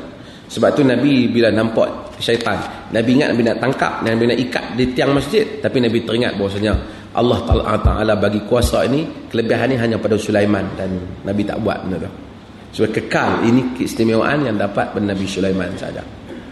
[0.47, 2.55] Sebab tu Nabi bila nampak syaitan
[2.95, 5.43] Nabi ingat Nabi nak tangkap Nabi nak ikat di tiang masjid.
[5.63, 6.73] Tapi Nabi teringat bahawasanya
[7.15, 7.39] Allah
[7.81, 10.91] Ta'ala bagi kuasa ini kelebihan ini hanya pada Sulaiman dan
[11.23, 12.26] Nabi tak buat benda tu
[12.75, 16.03] sebab kekal ini keistimewaan yang dapat pada Nabi Sulaiman saja.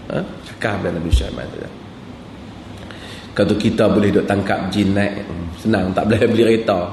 [0.05, 0.21] Ha?
[0.55, 1.69] kekal pada Nabi Sulaiman saja.
[3.35, 5.27] Kalau kita boleh duk tangkap jin naik
[5.59, 6.87] senang tak boleh beli kereta.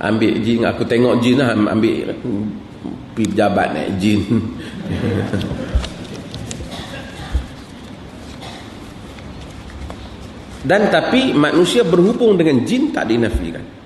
[0.00, 4.20] Ambil jin aku tengok jin lah ambil pergi pejabat naik jin.
[10.60, 13.79] Dan tapi manusia berhubung dengan jin tak dinafikan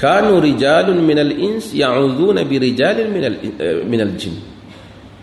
[0.00, 4.32] kanu rijalun minal ins ya'udhuna bi rijalin minal uh, minal jin.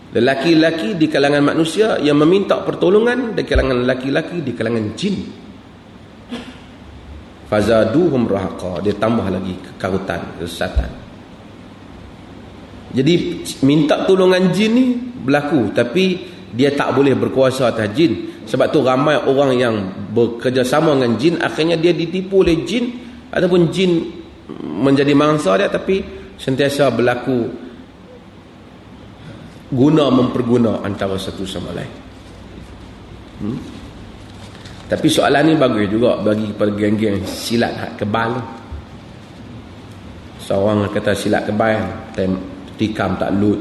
[0.08, 5.16] Lelaki-lelaki di kalangan manusia yang meminta pertolongan di kalangan lelaki-lelaki di kalangan jin.
[7.50, 8.80] Fazaduhum rahaqa.
[8.86, 10.90] Dia tambah lagi kekarutan kesesatan.
[12.88, 16.24] Jadi minta tolongan jin ni berlaku tapi
[16.56, 18.40] dia tak boleh berkuasa atas jin.
[18.48, 19.74] Sebab tu ramai orang yang
[20.16, 22.96] bekerjasama dengan jin akhirnya dia ditipu oleh jin
[23.28, 24.17] ataupun jin
[24.62, 26.00] menjadi mangsa dia tapi
[26.40, 27.48] sentiasa berlaku
[29.68, 31.92] guna memperguna antara satu sama lain
[33.44, 33.78] hmm?
[34.88, 38.40] Tapi soalan ni bagus juga bagi kepada geng-geng silat hak kebal.
[40.40, 41.76] Seorang kata silat kebal,
[42.80, 43.60] tikam tak lut.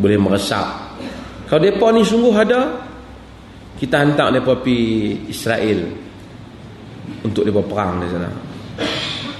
[0.00, 0.96] Boleh meresap.
[1.44, 2.72] Kalau depa ni sungguh ada,
[3.76, 5.84] kita hantar depa pi Israel
[7.20, 8.30] untuk depa perang di sana.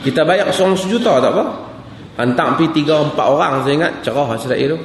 [0.02, 1.44] Kita bayar seorang sejuta tak apa?
[2.18, 4.78] Hantar pi 3 4 orang saya ingat cerah Israel tu.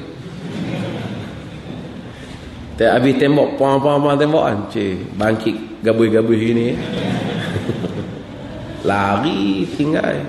[2.78, 4.58] Tak habis tembok, puang-puang tembok kan.
[4.70, 6.78] Cik, bangkit gabuh-gabuh ini.
[8.88, 10.22] Lari tinggal.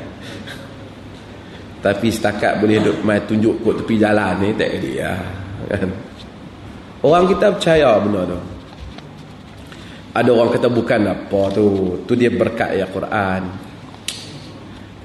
[1.84, 5.12] Tapi setakat boleh duduk main tunjuk kot tepi jalan ni, tak dia.
[5.68, 5.92] Kan?
[7.04, 8.40] Orang kita percaya benda tu.
[10.16, 11.66] Ada orang kata bukan apa tu.
[12.08, 13.67] Tu dia berkat ya Quran.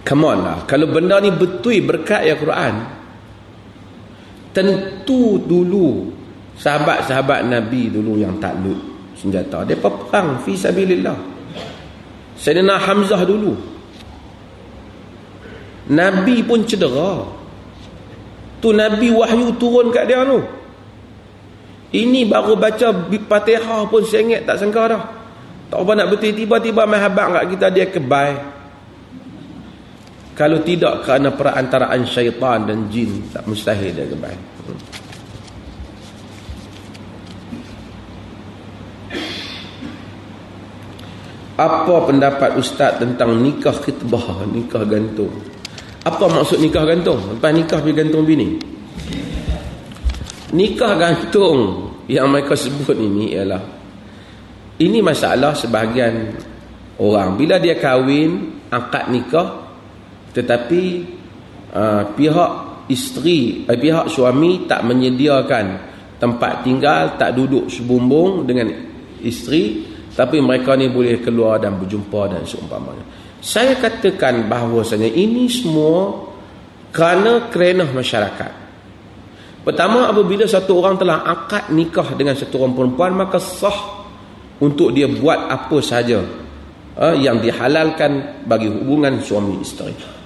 [0.04, 0.58] Come on lah.
[0.68, 3.02] Kalau benda ni betul berkat ya Quran.
[4.54, 6.14] Tentu dulu
[6.54, 8.78] Sahabat-sahabat Nabi dulu yang takluk
[9.18, 9.66] senjata.
[9.66, 11.18] Mereka perang fi sabilillah.
[12.38, 13.58] Sayyidina Hamzah dulu.
[15.90, 17.26] Nabi pun cedera.
[18.62, 20.40] Tu Nabi wahyu turun kat dia tu.
[21.94, 25.04] Ini baru baca Fatihah pun sengit tak sangka dah.
[25.74, 28.38] Tak apa nak betul tiba-tiba main habaq kat kita dia kebai.
[30.34, 34.06] Kalau tidak kerana perantaraan syaitan dan jin tak mustahil dia.
[34.10, 35.04] Hmm.
[41.54, 45.38] Apa pendapat ustaz tentang nikah khitbah, nikah gantung?
[46.02, 47.22] Apa maksud nikah gantung?
[47.38, 48.58] Lepas nikah pergi gantung bini.
[50.50, 53.62] Nikah gantung yang mereka sebut ini ialah
[54.82, 56.36] ini masalah sebahagian
[57.00, 59.63] orang bila dia kahwin akad nikah
[60.34, 60.84] tetapi
[61.72, 62.52] uh, pihak
[62.92, 65.66] isteri eh, pihak suami tak menyediakan
[66.20, 68.68] tempat tinggal tak duduk sebumbung dengan
[69.24, 73.02] isteri tapi mereka ni boleh keluar dan berjumpa dan seumpamanya.
[73.42, 76.30] Saya katakan bahawasanya ini semua
[76.94, 78.52] kerana kerana masyarakat.
[79.66, 84.06] Pertama apabila satu orang telah akad nikah dengan satu orang perempuan maka sah
[84.62, 86.22] untuk dia buat apa sahaja
[87.00, 90.23] uh, yang dihalalkan bagi hubungan suami isteri.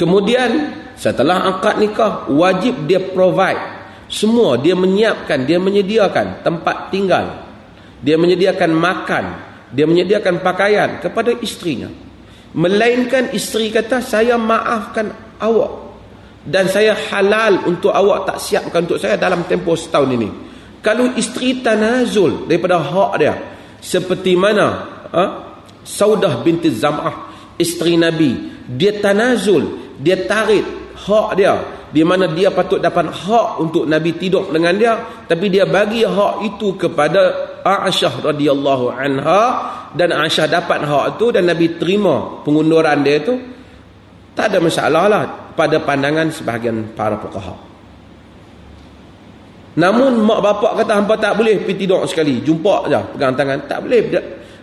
[0.00, 3.60] Kemudian setelah akad nikah wajib dia provide.
[4.08, 7.44] Semua dia menyiapkan dia menyediakan tempat tinggal.
[8.00, 9.24] Dia menyediakan makan
[9.70, 11.92] dia menyediakan pakaian kepada istrinya.
[12.50, 15.94] Melainkan isteri kata saya maafkan awak
[16.42, 20.30] dan saya halal untuk awak tak siapkan untuk saya dalam tempoh setahun ini.
[20.82, 23.34] Kalau isteri tanazul daripada hak dia
[23.78, 24.66] seperti mana
[25.12, 25.24] ha?
[25.84, 27.30] Saudah binti Zam'ah
[27.60, 30.64] isteri Nabi dia tanazul dia tarik
[30.96, 31.54] hak dia
[31.90, 34.92] di mana dia patut dapat hak untuk Nabi tidur dengan dia
[35.28, 39.42] tapi dia bagi hak itu kepada Aisyah radhiyallahu anha
[39.92, 43.34] dan Aisyah dapat hak itu dan Nabi terima pengunduran dia itu
[44.34, 45.22] tak ada masalah lah
[45.52, 47.54] pada pandangan sebahagian para fuqaha.
[49.76, 53.86] Namun mak bapak kata hampa tak boleh pergi tidur sekali, jumpa aja pegang tangan, tak
[53.86, 54.00] boleh.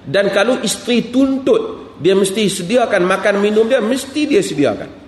[0.03, 5.06] Dan kalau isteri tuntut dia mesti sediakan makan minum dia mesti dia sediakan.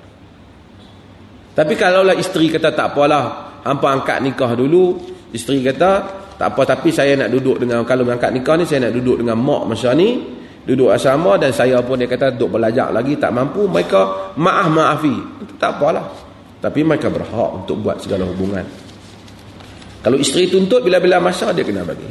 [1.59, 4.95] Tapi kalaulah isteri kata tak apalah, hampa angkat nikah dulu,
[5.35, 5.91] isteri kata
[6.39, 9.35] tak apa tapi saya nak duduk dengan kalau angkat nikah ni saya nak duduk dengan
[9.35, 10.23] mak masa ni,
[10.63, 15.15] duduk asrama dan saya pun dia kata duduk belajar lagi tak mampu, mereka maaf maafi.
[15.59, 16.07] Tak apalah.
[16.63, 18.63] Tapi mereka berhak untuk buat segala hubungan.
[19.99, 22.07] Kalau isteri tuntut bila-bila masa dia kena bagi.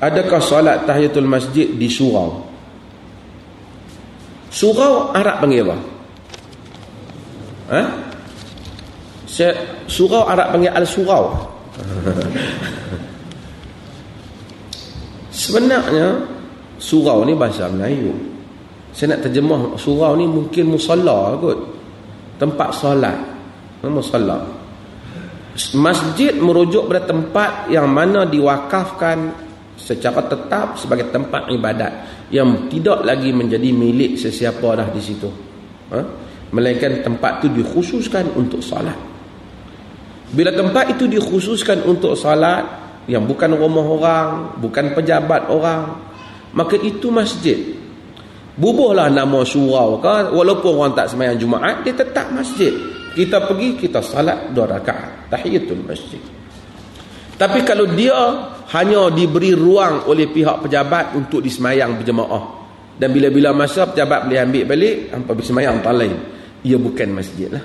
[0.00, 2.47] Adakah solat tahiyatul masjid di surau?
[4.48, 5.76] Surau Arab panggil apa?
[7.68, 7.82] Ha?
[9.86, 11.24] Surau Arab panggil al-surau.
[15.38, 16.18] Sebenarnya
[16.80, 18.10] surau ni bahasa Melayu.
[18.90, 21.58] Saya nak terjemah surau ni mungkin musalla kot.
[22.40, 23.16] Tempat solat.
[23.86, 24.42] Musalla.
[25.78, 29.30] Masjid merujuk pada tempat yang mana diwakafkan
[29.78, 31.92] secara tetap sebagai tempat ibadat
[32.28, 35.28] yang tidak lagi menjadi milik sesiapa dah di situ.
[35.92, 36.00] Ha?
[36.52, 38.96] Melainkan tempat itu dikhususkan untuk salat.
[40.28, 42.64] Bila tempat itu dikhususkan untuk salat
[43.08, 44.28] yang bukan rumah orang,
[44.60, 45.96] bukan pejabat orang,
[46.52, 47.56] maka itu masjid.
[48.58, 52.74] Bubuhlah nama surau ke, walaupun orang tak semayang Jumaat, dia tetap masjid.
[53.16, 55.32] Kita pergi, kita salat dua rakaat.
[55.32, 56.20] Tahiyatul masjid.
[57.38, 58.18] Tapi kalau dia
[58.74, 62.58] hanya diberi ruang oleh pihak pejabat untuk disemayang berjemaah.
[62.98, 66.18] Dan bila-bila masa pejabat boleh ambil balik, hampa bersemayang tak lain.
[66.66, 67.62] Ia bukan masjid lah.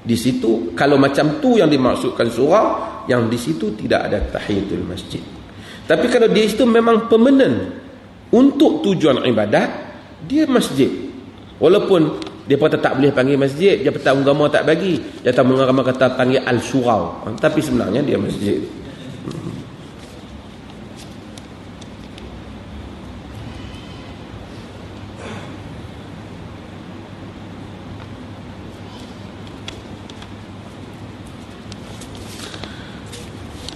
[0.00, 2.66] Di situ, kalau macam tu yang dimaksudkan surah,
[3.10, 5.20] yang di situ tidak ada tahiyatul masjid.
[5.90, 7.74] Tapi kalau di situ memang pemenan
[8.30, 9.68] untuk tujuan ibadat,
[10.22, 10.88] dia masjid.
[11.58, 15.02] Walaupun dia pun tak boleh panggil masjid, dia petang agama tak bagi.
[15.20, 17.26] Dia tak mengarama kata panggil al-surau.
[17.36, 18.62] Tapi sebenarnya dia masjid.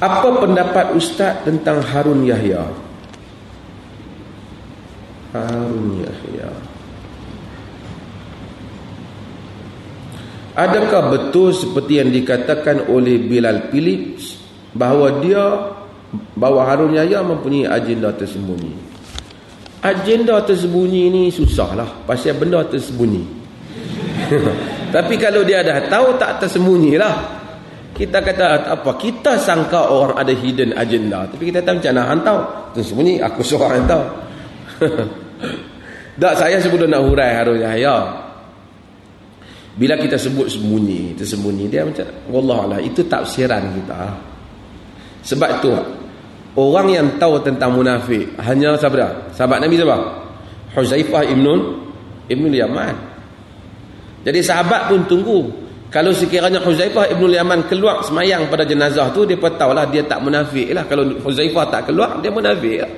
[0.05, 2.61] Apa pendapat Ustaz tentang Harun Yahya?
[5.33, 6.53] Harun Yahya.
[10.55, 14.37] Adakah betul seperti yang dikatakan oleh Bilal Phillips
[14.77, 15.73] bahawa dia
[16.37, 18.77] bahawa Harun Yahya mempunyai agenda tersembunyi?
[19.81, 23.25] Agenda tersembunyi ni susahlah pasal benda tersembunyi.
[24.95, 27.44] Tapi kalau dia dah tahu tak tersembunyilah
[27.95, 31.31] kita kata apa kita sangka orang ada hidden agenda?
[31.31, 32.37] Tapi kita tahu macam mana hantau
[32.75, 34.03] tersembunyi aku seorang hantau
[36.23, 37.97] tak saya sebelum nak hurai Harun Yahya
[39.75, 44.01] bila kita sebut sembunyi tersembunyi dia macam Allah itu tafsiran kita.
[45.25, 45.71] Sebab itu
[46.59, 48.95] orang yang tahu tentang munafik hanya siapa?
[48.99, 49.97] Dia sahabat Nabi siapa?
[50.75, 51.47] Huzaifah ibn
[52.27, 52.95] ibn Yaman.
[54.27, 55.64] Jadi sahabat pun tunggu
[55.95, 60.19] kalau sekiranya Huzaifah Ibn Yaman keluar semayang pada jenazah tu, dia pun tahulah dia tak
[60.19, 60.83] munafik lah.
[60.91, 62.91] Kalau Huzaifah tak keluar, dia munafik lah.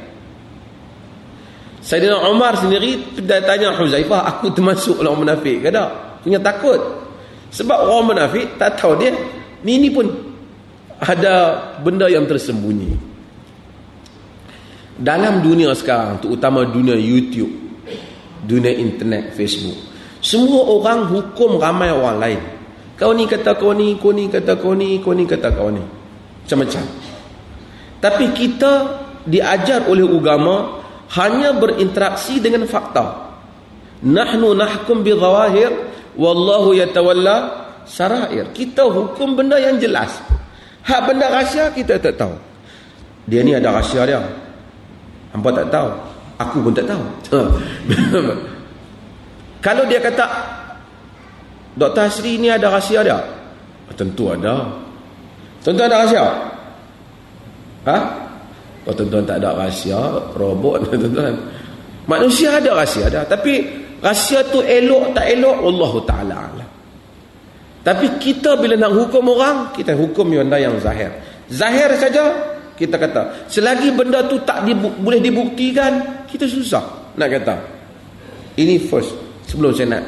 [1.85, 5.93] Sayyidina Umar sendiri dia tanya Huzaifah, aku termasuk orang munafik ke tak?
[6.25, 6.81] Punya takut.
[7.53, 9.13] Sebab orang munafik tak tahu dia,
[9.61, 10.09] ni ni pun
[10.97, 12.97] ada benda yang tersembunyi.
[14.97, 17.53] Dalam dunia sekarang, terutama dunia YouTube,
[18.41, 19.77] dunia internet, Facebook,
[20.25, 22.56] semua orang hukum ramai orang lain.
[22.97, 25.85] Kau ni kata kau ni, kau ni kata kau ni, kau ni kata kau ni.
[26.45, 26.85] Macam-macam.
[28.01, 28.73] Tapi kita
[29.29, 30.81] diajar oleh agama
[31.21, 33.29] hanya berinteraksi dengan fakta.
[34.01, 35.73] Nahnu nahkum bi zawahir
[36.17, 38.49] wallahu yatawalla sarair.
[38.57, 40.17] Kita hukum benda yang jelas.
[40.87, 42.33] Hak benda rahsia kita tak tahu.
[43.27, 44.23] Dia ni ada rahsia dia.
[45.37, 45.91] Hampa tak tahu.
[46.37, 47.05] Aku pun tak tahu.
[49.67, 50.25] Kalau dia kata
[51.77, 52.09] Dr.
[52.09, 53.21] Hasri ni ada rahsia dia?
[53.95, 54.65] Tentu ada.
[55.61, 56.25] Tentu ada rahsia.
[57.87, 57.99] Ha?
[58.87, 59.99] Oh, tentu tak ada rahsia,
[60.39, 61.35] robot tuan-tuan.
[62.07, 63.67] Manusia ada rahsia dia, tapi
[63.99, 66.41] rahsia tu elok tak elok Allah Taala
[67.83, 71.11] Tapi kita bila nak hukum orang, kita hukum benda yang zahir.
[71.51, 77.57] Zahir saja kita kata, selagi benda tu tak dibu boleh dibuktikan, kita susah nak kata.
[78.55, 79.19] Ini first
[79.51, 80.05] sebelum saya nak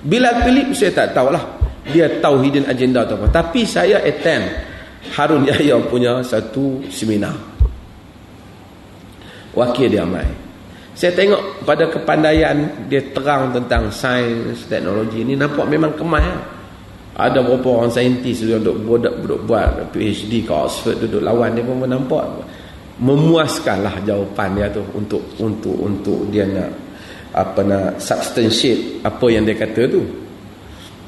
[0.00, 1.44] Bila Philip saya tak tahulah
[1.90, 3.28] dia tahu hidden agenda atau apa.
[3.28, 4.48] Tapi saya attend
[5.16, 7.34] Harun Yahya punya satu seminar.
[9.56, 10.50] Wakil dia mai.
[11.00, 16.36] saya tengok pada kepandaian dia terang tentang sains teknologi ni nampak memang kemas ya.
[17.24, 21.64] ada beberapa orang saintis dia duduk, duduk, duduk buat PhD ke Oxford duduk lawan dia
[21.64, 22.44] pun nampak
[23.00, 26.68] memuaskanlah jawapan dia tu untuk untuk untuk dia nak
[27.30, 30.02] apa nak substantiate apa yang dia kata tu.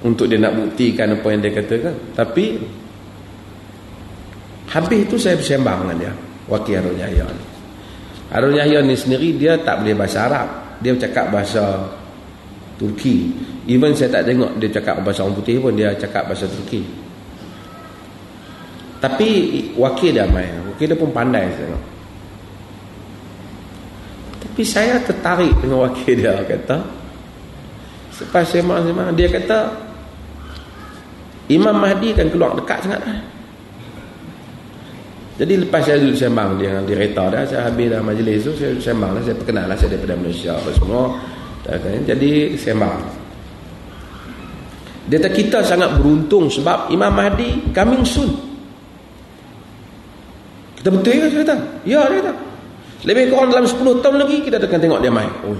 [0.02, 1.94] Untuk dia nak buktikan apa yang dia katakan.
[2.14, 2.58] Tapi
[4.74, 6.12] habis tu saya bersembang dengan dia.
[6.50, 7.44] Wakil Harun Yahya ni.
[8.34, 10.48] Harun Yahya ni sendiri dia tak boleh bahasa Arab.
[10.82, 11.86] Dia cakap bahasa
[12.82, 13.30] Turki.
[13.70, 16.82] Even saya tak tengok dia cakap bahasa orang putih pun dia cakap bahasa Turki.
[18.98, 19.28] Tapi
[19.78, 20.66] wakil dia main.
[20.74, 21.91] Wakil dia pun pandai saya tengok
[24.52, 27.00] tapi saya tertarik dengan wakil dia kata
[28.12, 29.58] Selepas sembang-sembang Dia kata
[31.48, 33.00] Imam Mahdi kan keluar dekat sangat
[35.32, 38.76] jadi lepas saya duduk sembang dia dengan direktor dah, saya habis dah majlis tu, saya
[38.76, 41.04] sembang lah, saya perkenal lah, saya daripada Malaysia apa semua.
[42.04, 42.98] Jadi sembang.
[45.08, 48.28] Dia kata kita sangat beruntung sebab Imam Mahdi coming soon.
[50.78, 51.56] Kita betul ya, dia kata?
[51.88, 52.51] Ya, dia kata.
[53.02, 55.30] Lebih kurang dalam 10 tahun lagi, kita akan tengok dia main.
[55.42, 55.58] Oh.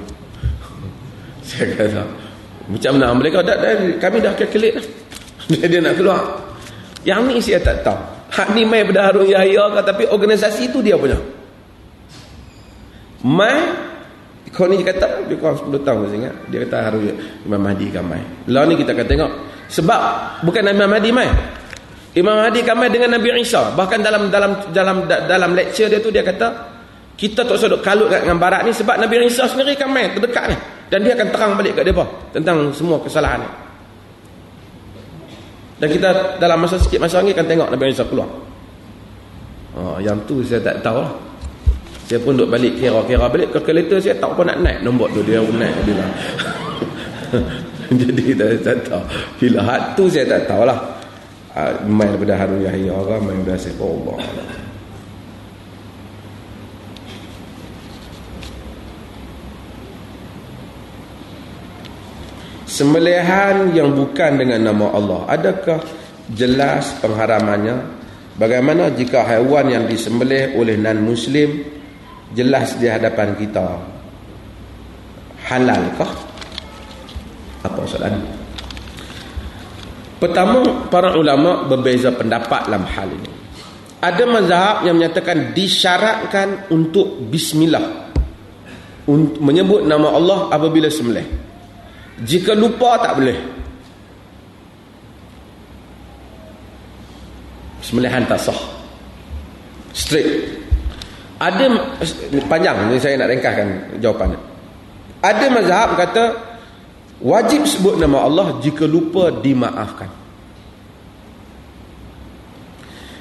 [1.48, 2.02] saya kata,
[2.70, 4.86] macam mana mereka, dah, dah, kami dah lah.
[5.50, 6.22] Dia, dia nak keluar.
[7.02, 7.98] Yang ni saya tak tahu.
[8.32, 11.18] Hak ni mai pada Harun Yahya ke tapi organisasi itu dia punya.
[13.26, 13.58] Mai
[14.54, 16.34] kau ni kata dia kurang 10 tahun saya ingat.
[16.48, 17.02] Dia kata Harun
[17.44, 18.22] Imam Mahdi kan mai.
[18.48, 19.30] Lah ni kita akan tengok.
[19.68, 20.00] Sebab
[20.46, 21.28] bukan Imam Mahdi mai.
[22.16, 23.74] Imam Mahdi kan mai dengan Nabi Isa.
[23.76, 26.71] Bahkan dalam dalam dalam dalam lecture dia tu dia kata
[27.16, 30.44] kita tak usah duk kalut dengan barat ni sebab Nabi Isa sendiri kan mai terdekat
[30.50, 30.56] ni
[30.92, 33.50] dan dia akan terang balik kat depa tentang semua kesalahan ni.
[35.82, 36.08] Dan kita
[36.38, 38.28] dalam masa sikit masa lagi akan tengok Nabi Isa keluar.
[39.72, 41.12] Oh, yang tu saya tak tahu lah.
[42.06, 45.24] Saya pun duduk balik kira-kira balik ke kereta saya tak apa nak naik nombor tu
[45.24, 46.06] dia naik dia.
[48.04, 49.04] Jadi kita tak tahu.
[49.40, 50.76] Bila hat tu saya tak tahu lah.
[51.52, 54.16] Uh, main daripada Harun Yahya orang main daripada Saifah Allah.
[62.82, 65.22] Sembelihan yang bukan dengan nama Allah.
[65.30, 65.78] Adakah
[66.34, 67.78] jelas pengharamannya?
[68.34, 71.62] Bagaimana jika haiwan yang disembelih oleh non-muslim
[72.34, 73.78] Jelas di hadapan kita?
[75.46, 76.10] Halalkah?
[77.62, 78.18] Apa soalan?
[80.18, 83.30] Pertama, para ulama berbeza pendapat dalam hal ini.
[84.02, 88.10] Ada mazhab yang menyatakan disyaratkan untuk bismillah
[89.38, 91.51] Menyebut nama Allah apabila sembelih
[92.22, 93.38] jika lupa tak boleh.
[97.82, 98.60] Sembelihan tak sah.
[99.92, 100.62] Straight.
[101.42, 101.66] Ada
[102.46, 104.38] panjang ni saya nak ringkaskan jawapannya.
[105.22, 106.24] Ada mazhab kata
[107.18, 110.06] wajib sebut nama Allah jika lupa dimaafkan.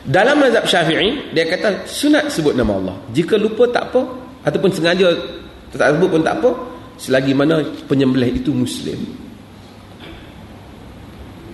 [0.06, 2.96] Dalam mazhab Syafi'i dia kata sunat sebut nama Allah.
[3.10, 4.06] Jika lupa tak apa
[4.46, 5.10] ataupun sengaja
[5.74, 6.50] tak sebut pun tak apa,
[7.02, 9.02] selagi mana penyembelih itu muslim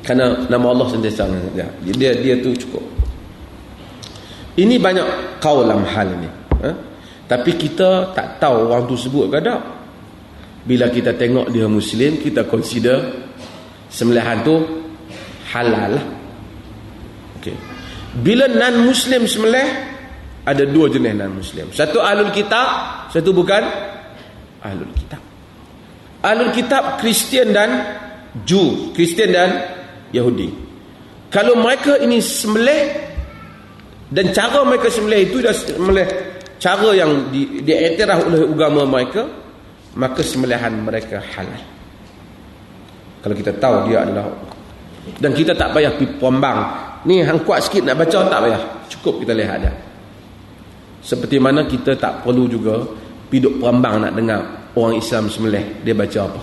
[0.03, 2.83] kerana nama Allah sentiasa dia dia, dia tu cukup.
[4.57, 6.29] Ini banyak kau dalam hal ini
[6.63, 6.71] ha?
[7.27, 9.61] tapi kita tak tahu orang tu sebut ke tak.
[10.67, 13.03] Bila kita tengok dia muslim kita consider
[13.87, 14.55] sembelihan tu
[15.51, 16.05] halal lah.
[17.39, 17.55] Okay.
[18.23, 19.67] bila non muslim sembelih
[20.43, 22.67] ada dua jenis non muslim satu ahlul kitab
[23.13, 23.63] satu bukan
[24.63, 25.26] ahlul kitab
[26.25, 27.69] Ahlul kitab Kristian dan
[28.45, 29.49] Jew, Kristian dan
[30.09, 30.49] Yahudi.
[31.29, 32.83] Kalau mereka ini sembelih
[34.09, 36.07] dan cara mereka sembelih itu dah sembelih
[36.57, 39.27] cara yang di, diiktiraf oleh agama mereka,
[39.99, 41.63] maka sembelihan mereka halal.
[43.21, 44.25] Kalau kita tahu dia adalah
[45.19, 46.59] dan kita tak payah pergi pombang.
[47.07, 48.61] Ni hang kuat sikit nak baca tak payah.
[48.91, 49.73] Cukup kita lihat dia.
[50.99, 52.83] Seperti mana kita tak perlu juga
[53.31, 54.41] piduk perambang nak dengar
[54.77, 56.41] orang Islam semelih dia baca apa?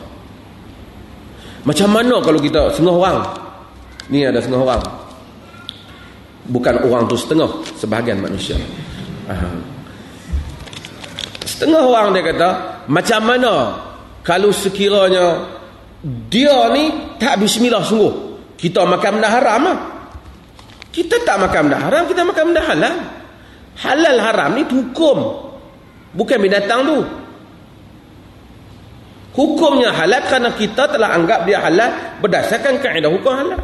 [1.65, 3.19] Macam mana kalau kita setengah orang?
[4.11, 4.83] Ni ada setengah orang.
[6.45, 8.59] Bukan orang tu setengah sebahagian manusia.
[9.25, 9.49] Aha.
[11.49, 12.49] setengah orang dia kata
[12.93, 13.53] macam mana
[14.21, 15.49] kalau sekiranya
[16.29, 18.13] dia ni tak bismillah sungguh
[18.61, 19.79] kita makan benda haram lah.
[20.93, 22.97] kita tak makan benda haram kita makan benda halal.
[23.75, 25.19] Halal haram ni hukum.
[26.15, 27.24] Bukan binatang tu
[29.35, 31.91] Hukumnya halal kerana kita telah anggap dia halal
[32.23, 33.59] berdasarkan kaedah hukum halal.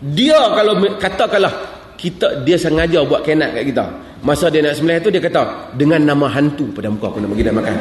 [0.00, 1.52] Dia kalau katakanlah
[2.00, 3.84] kita dia sengaja buat kenat kat kita.
[4.24, 7.44] Masa dia nak sembelih tu dia kata, dengan nama hantu pada muka aku nak bagi
[7.44, 7.76] dia makan.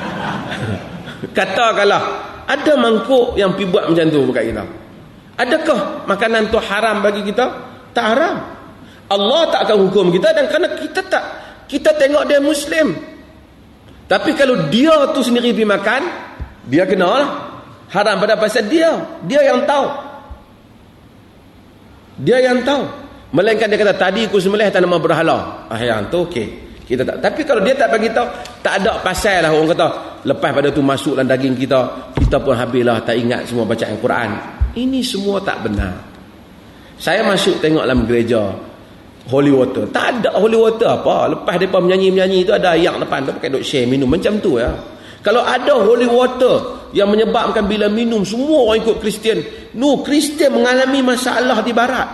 [1.39, 2.03] Katakanlah,
[2.51, 4.63] ada mangkuk yang pi buat macam tu dekat kita.
[5.39, 7.47] Adakah makanan tu haram bagi kita?
[7.95, 8.35] Tak haram.
[9.07, 11.23] Allah tak akan hukum kita dan kerana kita tak
[11.71, 12.91] kita tengok dia muslim.
[14.03, 16.01] Tapi kalau dia tu sendiri pergi makan,
[16.67, 17.29] dia kena lah.
[17.91, 18.89] Haram pada pasal dia.
[19.27, 19.85] Dia yang tahu.
[22.23, 22.83] Dia yang tahu.
[23.33, 25.65] Melainkan dia kata, tadi aku sembelih tanaman berhala.
[25.65, 26.63] Ah, yang tu okey.
[26.85, 27.17] Kita tak.
[27.23, 28.27] Tapi kalau dia tak bagi tahu,
[28.61, 29.87] tak ada pasal lah orang kata,
[30.27, 34.29] lepas pada tu masuk dalam daging kita, kita pun habislah tak ingat semua bacaan Quran.
[34.77, 35.93] Ini semua tak benar.
[36.99, 38.53] Saya masuk tengok dalam gereja,
[39.31, 39.89] holy water.
[39.89, 41.33] Tak ada holy water apa.
[41.33, 43.25] Lepas mereka menyanyi-menyanyi itu ada ayat depan.
[43.25, 44.09] Mereka pakai duk share minum.
[44.11, 44.69] Macam tu ya.
[45.23, 49.39] Kalau ada holy water yang menyebabkan bila minum semua orang ikut Kristian.
[49.71, 52.09] No, Kristian mengalami masalah di barat.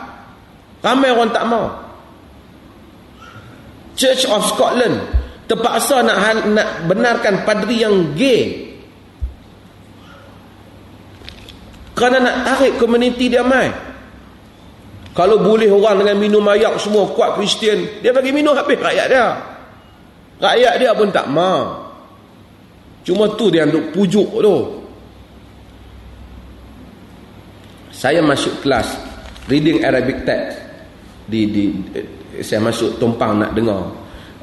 [0.80, 1.68] Ramai orang tak mau.
[3.98, 4.96] Church of Scotland
[5.50, 8.70] terpaksa nak, nak benarkan padri yang gay.
[11.98, 13.68] Kerana nak tarik komuniti dia mai.
[15.18, 19.28] Kalau boleh orang dengan minum ayak semua kuat Kristian, dia bagi minum habis rakyat dia.
[20.40, 21.89] Rakyat dia pun tak mau.
[23.04, 24.58] Cuma tu dia untuk pujuk tu.
[27.90, 28.96] Saya masuk kelas
[29.50, 30.56] reading Arabic text
[31.30, 31.64] di di
[32.40, 33.82] saya masuk tumpang nak dengar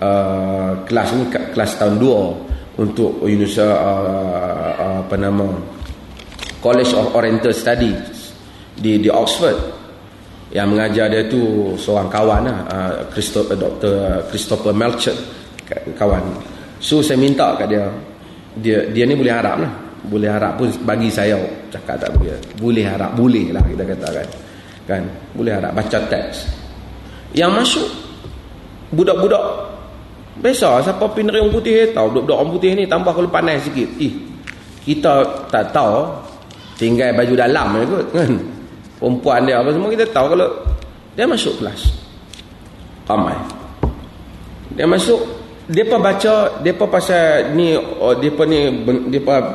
[0.02, 5.46] uh, kelas ni kelas tahun 2 untuk University uh, apa nama
[6.60, 8.34] College of Oriental Studies
[8.76, 9.56] di di Oxford
[10.52, 14.26] yang mengajar dia tu seorang kawan lah uh, Christopher, Dr.
[14.30, 15.16] Christopher Melcher
[15.98, 16.22] kawan
[16.78, 17.88] so saya minta kat dia
[18.60, 19.72] dia dia ni boleh harap lah.
[20.06, 21.34] Boleh harap pun bagi saya
[21.72, 22.38] cakap tak boleh.
[22.62, 24.28] Boleh harap boleh lah kita kata kan.
[24.86, 25.02] Kan?
[25.34, 26.46] Boleh harap baca teks.
[27.34, 27.88] Yang masuk
[28.94, 29.44] budak-budak
[30.36, 33.88] biasa siapa pindah orang putih tahu budak-budak orang putih ni tambah kalau panas sikit.
[33.98, 34.14] Ih
[34.86, 36.06] kita tak tahu
[36.78, 38.32] tinggal baju dalam je kot kan?
[38.96, 40.48] Perempuan dia apa semua kita tahu kalau
[41.18, 41.80] dia masuk kelas.
[43.10, 43.36] Ramai.
[44.78, 45.35] Dia masuk
[45.66, 48.70] pun baca pun pasal ni oh, pun ni
[49.18, 49.46] pun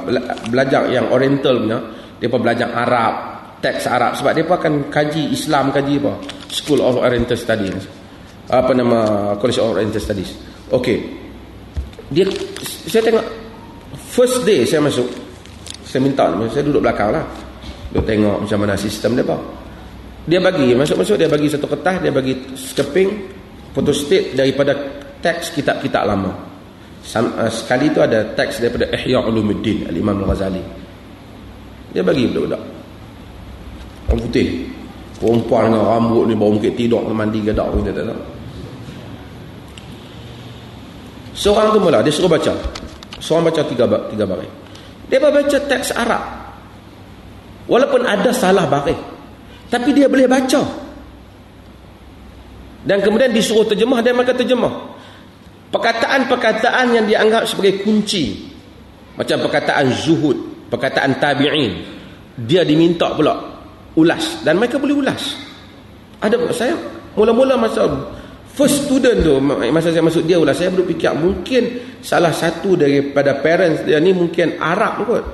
[0.52, 1.80] belajar yang oriental punya.
[2.22, 3.14] Pun belajar Arab
[3.64, 4.20] teks Arab.
[4.20, 6.14] Sebab pun akan kaji Islam kaji apa?
[6.52, 7.88] School of Oriental Studies.
[8.52, 10.36] Apa nama College of Oriental Studies.
[10.72, 11.22] Okey
[12.12, 12.28] dia
[12.92, 13.26] saya tengok
[14.12, 15.08] first day saya masuk
[15.88, 17.24] saya minta saya duduk belakang lah.
[17.92, 19.42] Duk tengok macam mana sistem dia pak.
[20.28, 23.10] Dia bagi masuk-masuk dia bagi satu kertas, dia bagi skeping
[23.76, 26.34] photostat daripada teks kitab-kitab lama.
[27.02, 30.62] Uh, sekali itu ada teks daripada Ihya Ulumuddin Al-Imam Al-Ghazali.
[31.94, 32.62] Dia bagi budak-budak.
[34.10, 34.48] Orang putih.
[35.22, 38.22] Perempuan dengan rambut ni bau mungkin tidur mandi gadak kita tak tahu.
[41.38, 42.54] Seorang tu mula dia suruh baca.
[43.22, 44.50] Seorang baca tiga tiga baris.
[45.10, 46.24] Dia baca teks Arab.
[47.70, 48.98] Walaupun ada salah baris.
[49.70, 50.62] Tapi dia boleh baca.
[52.82, 54.74] Dan kemudian disuruh terjemah dan maka terjemah.
[55.72, 58.52] Perkataan-perkataan yang dianggap sebagai kunci.
[59.16, 60.68] Macam perkataan zuhud.
[60.68, 61.72] Perkataan tabi'in.
[62.44, 63.40] Dia diminta pula
[63.96, 64.44] ulas.
[64.44, 65.40] Dan mereka boleh ulas.
[66.22, 66.76] Ada saya
[67.18, 67.88] mula-mula masa
[68.52, 73.84] first student tu masa saya masuk dia ulas saya berfikir mungkin salah satu daripada parents
[73.84, 75.26] dia ni mungkin Arab kot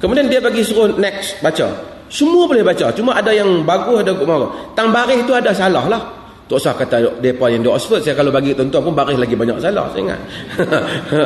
[0.00, 1.68] Kemudian dia bagi suruh next baca.
[2.08, 2.88] Semua boleh baca.
[2.96, 4.50] Cuma ada yang bagus ada marah.
[4.72, 6.02] Tang baris itu ada salah lah.
[6.50, 8.02] Tak usah kata mereka yang di Oxford.
[8.02, 9.86] Saya kalau bagi tuan-tuan pun baris lagi banyak salah.
[9.94, 10.20] Saya ingat.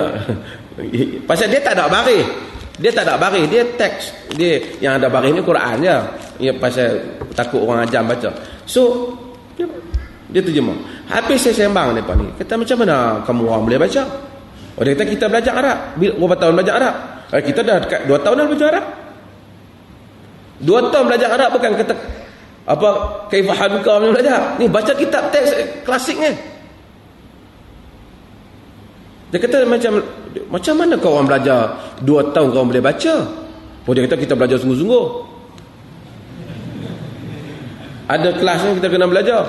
[1.28, 2.28] Pasal dia tak ada baris.
[2.76, 3.48] Dia tak ada baris.
[3.48, 4.12] Dia teks.
[4.36, 5.96] Dia yang ada baris ni Quran je.
[6.44, 6.98] Ya, pasal
[7.32, 8.26] takut orang ajar baca.
[8.68, 9.14] So,
[9.56, 9.64] dia,
[10.28, 10.76] dia terjemah.
[11.08, 12.28] Habis saya sembang mereka ni.
[12.36, 14.02] Kata macam mana kamu orang boleh baca?
[14.76, 15.78] Oh, dia kata kita belajar Arab.
[15.96, 16.94] Berapa tahun belajar Arab?
[17.32, 18.84] Eh, kita dah dekat 2 tahun dah belajar Arab.
[20.68, 21.94] 2 tahun belajar Arab bukan kata
[22.64, 22.88] apa
[23.28, 24.56] kaifahaduka belajar.
[24.56, 25.52] Ni baca kitab teks
[25.84, 26.32] klasik ni.
[29.28, 29.98] Dia kata macam
[30.48, 31.74] macam mana kau orang belajar
[32.06, 33.14] 2 tahun kau boleh baca?
[33.84, 35.06] Oh dia kata kita belajar sungguh-sungguh.
[38.08, 39.42] Ada kelas ni kita kena belajar.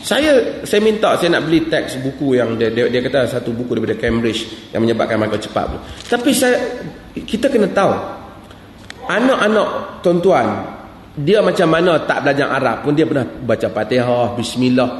[0.00, 3.74] Saya saya minta saya nak beli teks buku yang dia, dia, dia kata satu buku
[3.74, 5.74] daripada Cambridge yang menyebabkan mereka cepat.
[6.06, 6.56] Tapi saya
[7.26, 7.92] kita kena tahu
[9.10, 10.75] anak-anak tuan-tuan
[11.16, 14.90] dia macam mana tak belajar Arab pun dia pernah baca Fatihah, bismillah.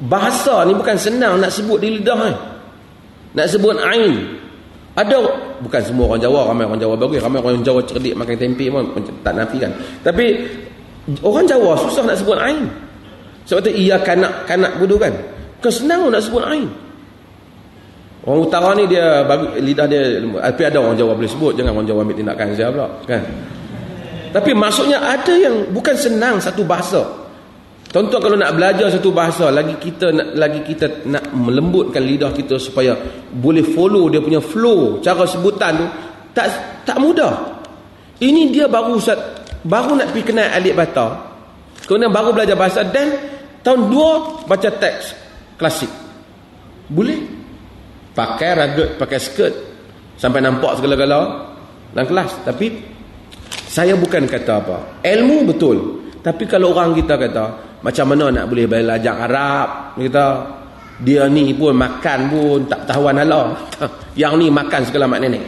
[0.00, 2.34] Bahasa ni bukan senang nak sebut di lidah ni.
[3.38, 4.14] Nak sebut ain.
[4.98, 5.16] Ada
[5.62, 8.82] bukan semua orang Jawa ramai orang Jawa bagus, ramai orang Jawa cerdik makan tempe pun
[9.22, 9.70] tak nafikan.
[10.02, 10.26] Tapi
[11.22, 12.66] orang Jawa susah nak sebut ain.
[13.50, 15.10] Sebab tu ia kanak kanak bodoh kan.
[15.58, 16.70] Kan senang nak sebut Ain.
[18.22, 19.24] Orang utara ni dia
[19.58, 20.22] lidah dia
[20.52, 23.22] tapi ada orang Jawa boleh sebut jangan orang Jawa ambil tindakan saya pula kan.
[24.30, 27.02] Tapi maksudnya ada yang bukan senang satu bahasa.
[27.90, 32.54] Contoh kalau nak belajar satu bahasa lagi kita nak lagi kita nak melembutkan lidah kita
[32.54, 32.94] supaya
[33.34, 35.86] boleh follow dia punya flow cara sebutan tu
[36.30, 36.46] tak
[36.86, 37.58] tak mudah.
[38.22, 38.94] Ini dia baru
[39.66, 41.06] baru nak pergi kenal alif bata.
[41.82, 43.10] Kemudian baru belajar bahasa dan
[43.66, 45.04] tahun 2 baca teks
[45.58, 45.90] klasik.
[46.86, 47.40] Boleh?
[48.14, 49.54] pakai ragut pakai skirt
[50.18, 51.48] sampai nampak segala-gala
[51.94, 52.66] dalam kelas tapi
[53.70, 54.76] saya bukan kata apa.
[55.06, 55.78] Ilmu betul.
[56.18, 57.44] Tapi kalau orang kita kata
[57.86, 60.26] macam mana nak boleh belajar Arab kita
[61.00, 63.56] dia ni pun makan pun tak tahuan halah
[64.20, 65.46] yang ni makan segala mak nenek.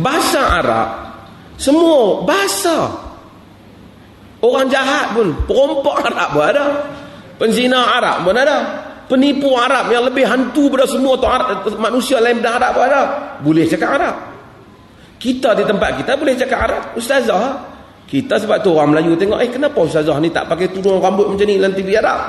[0.00, 0.88] Bahasa Arab
[1.60, 2.88] semua bahasa.
[4.38, 6.66] Orang jahat pun perompak Arab pun ada.
[7.36, 8.87] Penzina Arab pun ada.
[9.08, 13.02] Penipu Arab yang lebih hantu pada semua tu Arab, manusia lain dan Arab pun ada.
[13.40, 14.14] Boleh cakap Arab.
[15.16, 16.82] Kita di tempat kita boleh cakap Arab.
[16.92, 17.56] Ustazah.
[18.04, 21.48] Kita sebab tu orang Melayu tengok, eh kenapa Ustazah ni tak pakai tudung rambut macam
[21.48, 22.20] ni dalam TV Arab?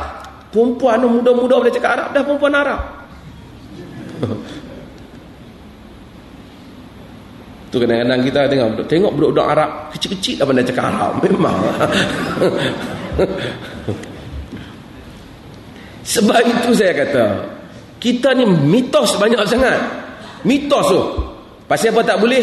[0.56, 2.16] Perempuan muda-muda boleh cakap Arab.
[2.16, 2.80] Dah perempuan Arab.
[7.70, 11.12] tu kadang-kadang kita tengok tengok budak-budak Arab kecil-kecil dah pandai cakap Arab.
[11.28, 11.60] Memang.
[16.10, 17.26] Sebab itu saya kata,
[18.02, 19.78] kita ni mitos banyak sangat.
[20.42, 21.02] Mitos tu.
[21.70, 22.42] Pasal apa tak boleh?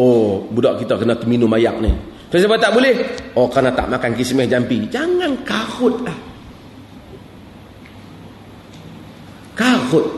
[0.00, 1.92] Oh, budak kita kena minum mayak ni.
[2.32, 2.94] Pasal apa tak boleh?
[3.36, 4.88] Oh, kerana tak makan kismis jampi.
[4.88, 6.16] Jangan karut lah.
[9.52, 10.08] Karut.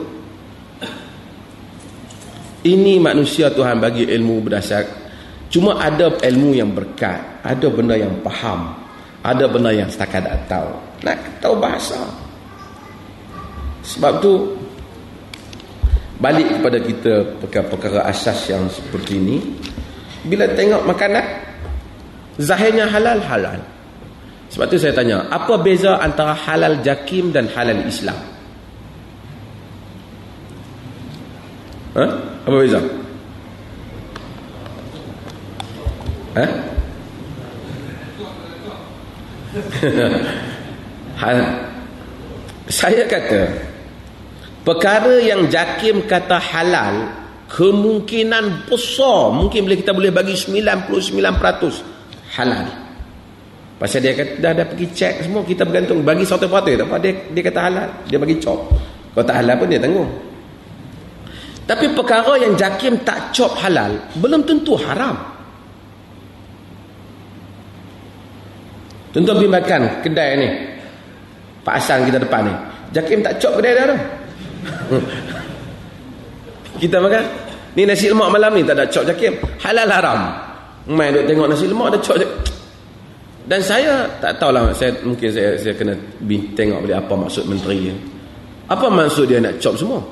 [2.63, 4.87] Ini manusia Tuhan bagi ilmu berdasar.
[5.51, 7.43] Cuma ada ilmu yang berkat.
[7.43, 8.79] Ada benda yang faham.
[9.27, 10.71] Ada benda yang setakat tak tahu.
[11.03, 12.26] Nak tahu bahasa.
[13.87, 14.51] Sebab tu
[16.19, 19.37] balik kepada kita perkara-perkara asas yang seperti ini
[20.27, 21.23] bila tengok makanan
[22.35, 23.63] zahirnya halal halal.
[24.51, 28.15] Sebab tu saya tanya, apa beza antara halal jakim dan halal Islam?
[31.95, 32.05] Ha?
[32.47, 32.79] Apa beza?
[36.37, 36.45] Ha?
[41.21, 41.37] hal
[42.69, 43.66] saya kata
[44.67, 47.07] perkara yang jakim kata halal
[47.47, 50.91] kemungkinan besar mungkin boleh kita boleh bagi 99%
[52.35, 52.67] halal.
[53.79, 56.03] Pasal dia kata dah, dah pergi cek semua kita bergantung.
[56.03, 57.87] Bagi satu partai tak apa dia, dia kata halal.
[58.11, 58.59] Dia bagi cop
[59.15, 60.11] kalau tak halal pun dia tanggung.
[61.63, 65.15] Tapi perkara yang jakim tak cop halal belum tentu haram.
[69.15, 70.49] Tentu pergi makan kedai ni.
[71.63, 72.53] Pak Hasan kita depan ni.
[72.91, 74.16] Jakim tak cop kedai dah tu
[76.81, 77.23] kita makan?
[77.77, 79.33] Ni nasi lemak malam ni tak ada cok jakim.
[79.61, 80.19] Halal haram.
[80.87, 82.17] Main duk tengok nasi lemak ada cok
[83.47, 85.95] dan saya tak tahulah saya mungkin saya saya kena
[86.51, 87.95] tengok balik apa maksud menteri
[88.67, 90.03] apa maksud dia nak cop semua?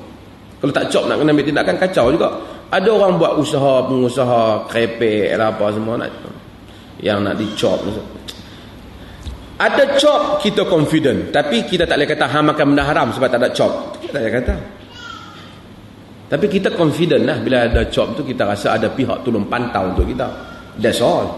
[0.56, 2.32] Kalau tak cop nak kena ambil tindakan kacau juga.
[2.72, 6.10] Ada orang buat usaha pengusaha krepek lah apa semua nak
[7.04, 7.78] yang nak dicop
[9.56, 11.32] ada cop kita confident.
[11.32, 14.32] Tapi kita tak boleh kata ha makan benda haram sebab tak ada cop tak boleh
[14.32, 14.54] kata
[16.26, 20.10] tapi kita confident lah bila ada job tu kita rasa ada pihak tolong pantau untuk
[20.10, 20.26] kita.
[20.82, 21.30] That's all.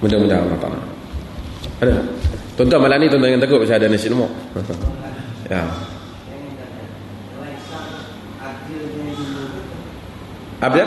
[0.00, 0.68] Mudah-mudahan apa
[1.82, 1.94] Ada.
[2.54, 4.30] Tuan-tuan malam ni tuan-tuan yang takut pasal ada nasi lemak.
[5.52, 5.62] ya.
[10.60, 10.86] Apa dia?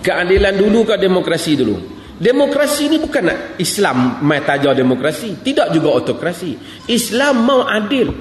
[0.00, 1.76] Keadilan dulu ke demokrasi dulu?
[2.20, 6.52] Demokrasi ini bukan nak Islam mai tajar demokrasi, tidak juga autokrasi.
[6.92, 8.12] Islam mau adil.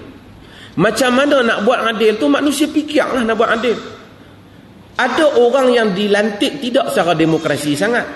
[0.80, 3.76] Macam mana nak buat adil tu manusia fikirlah nak buat adil.
[4.96, 8.08] Ada orang yang dilantik tidak secara demokrasi sangat.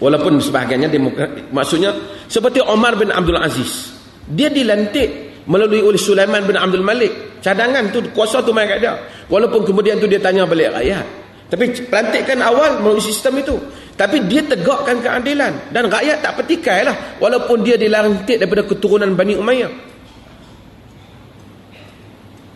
[0.00, 1.90] Walaupun sebahagiannya demokrasi, maksudnya
[2.28, 3.92] seperti Omar bin Abdul Aziz.
[4.24, 7.40] Dia dilantik melalui oleh Sulaiman bin Abdul Malik.
[7.44, 8.96] Cadangan tu kuasa tu mai kat dia.
[9.28, 11.23] Walaupun kemudian tu dia tanya balik rakyat.
[11.54, 13.54] Tapi pelantikan awal melalui sistem itu.
[13.94, 15.70] Tapi dia tegakkan keadilan.
[15.70, 17.14] Dan rakyat tak petikai lah.
[17.22, 19.70] Walaupun dia dilantik daripada keturunan Bani Umayyah.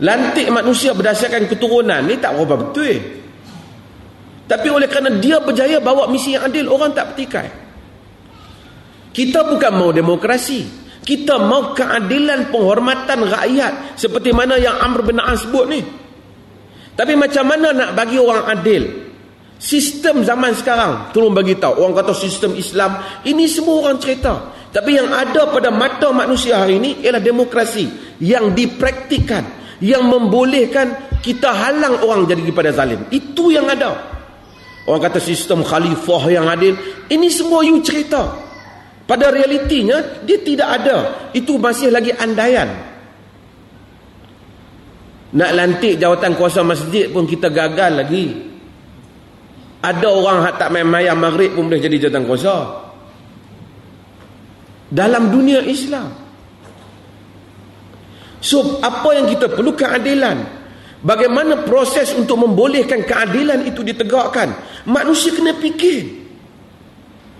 [0.02, 2.98] Lantik manusia berdasarkan keturunan ni tak berapa betul.
[4.50, 7.46] Tapi oleh kerana dia berjaya bawa misi yang adil, orang tak petikai.
[9.14, 10.66] Kita bukan mau demokrasi.
[11.06, 13.94] Kita mau keadilan penghormatan rakyat.
[13.94, 16.07] Seperti mana yang Amr bin As sebut ni.
[16.98, 18.82] Tapi macam mana nak bagi orang adil?
[19.58, 21.78] Sistem zaman sekarang, tolong bagi tahu.
[21.78, 24.50] Orang kata sistem Islam, ini semua orang cerita.
[24.74, 27.86] Tapi yang ada pada mata manusia hari ini ialah demokrasi
[28.18, 29.46] yang dipraktikkan,
[29.78, 33.06] yang membolehkan kita halang orang jadi kepada zalim.
[33.14, 33.94] Itu yang ada.
[34.90, 36.74] Orang kata sistem khalifah yang adil,
[37.14, 38.34] ini semua you cerita.
[39.06, 41.30] Pada realitinya dia tidak ada.
[41.30, 42.97] Itu masih lagi andaian.
[45.28, 48.26] Nak lantik jawatan kuasa masjid pun kita gagal lagi.
[49.84, 52.56] Ada orang yang tak main mayam maghrib pun boleh jadi jawatan kuasa.
[54.88, 56.08] Dalam dunia Islam.
[58.40, 60.56] So, apa yang kita perlu keadilan.
[60.98, 64.50] Bagaimana proses untuk membolehkan keadilan itu ditegakkan.
[64.88, 66.26] Manusia kena fikir.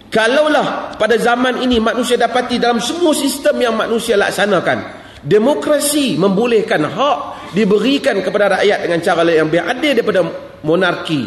[0.09, 4.97] Kalaulah pada zaman ini manusia dapati dalam semua sistem yang manusia laksanakan.
[5.20, 7.19] Demokrasi membolehkan hak
[7.55, 10.20] diberikan kepada rakyat dengan cara yang lebih adil daripada
[10.65, 11.23] monarki.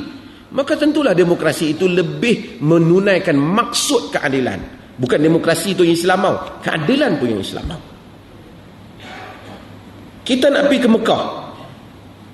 [0.51, 4.59] Maka tentulah demokrasi itu lebih menunaikan maksud keadilan.
[4.99, 6.35] Bukan demokrasi itu yang Islam mau.
[6.59, 7.81] Keadilan pun yang Islam mau.
[10.21, 11.23] Kita nak pergi ke Mekah.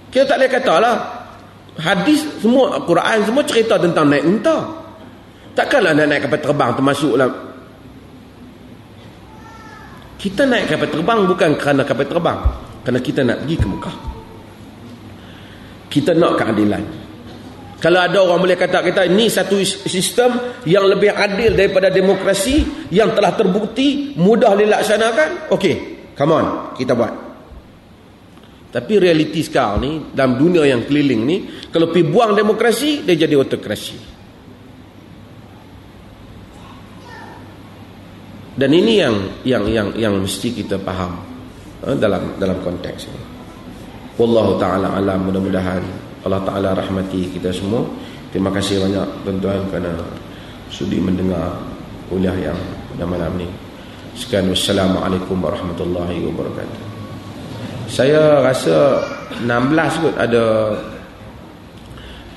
[0.10, 0.96] Kita tak boleh kata lah.
[1.78, 4.58] Hadis semua, Quran semua cerita tentang naik unta.
[5.54, 7.30] Takkanlah nak naik kapal terbang termasuklah
[10.18, 12.40] kita naik kapal terbang bukan kerana kapal terbang.
[12.88, 13.96] Kerana kita nak pergi ke Mekah.
[15.92, 16.84] Kita nak keadilan.
[17.84, 23.12] Kalau ada orang boleh kata kita ini satu sistem yang lebih adil daripada demokrasi yang
[23.12, 25.52] telah terbukti mudah dilaksanakan.
[25.52, 25.76] Okey,
[26.16, 26.46] come on,
[26.80, 27.12] kita buat.
[28.72, 33.36] Tapi realiti sekarang ni dalam dunia yang keliling ni kalau pergi buang demokrasi dia jadi
[33.36, 34.00] autokrasi.
[38.56, 41.37] Dan ini yang yang yang yang mesti kita faham
[41.84, 43.22] dalam dalam konteks ini.
[44.18, 45.84] Wallahu taala alam mudah-mudahan
[46.26, 47.86] Allah taala rahmati kita semua.
[48.34, 49.94] Terima kasih banyak tuan-tuan kerana
[50.68, 51.56] sudi mendengar
[52.10, 52.58] kuliah yang
[52.94, 53.48] pada malam ni.
[54.18, 56.82] Sekian wassalamualaikum warahmatullahi wabarakatuh.
[57.88, 59.06] Saya rasa
[59.40, 60.76] 16 kot ada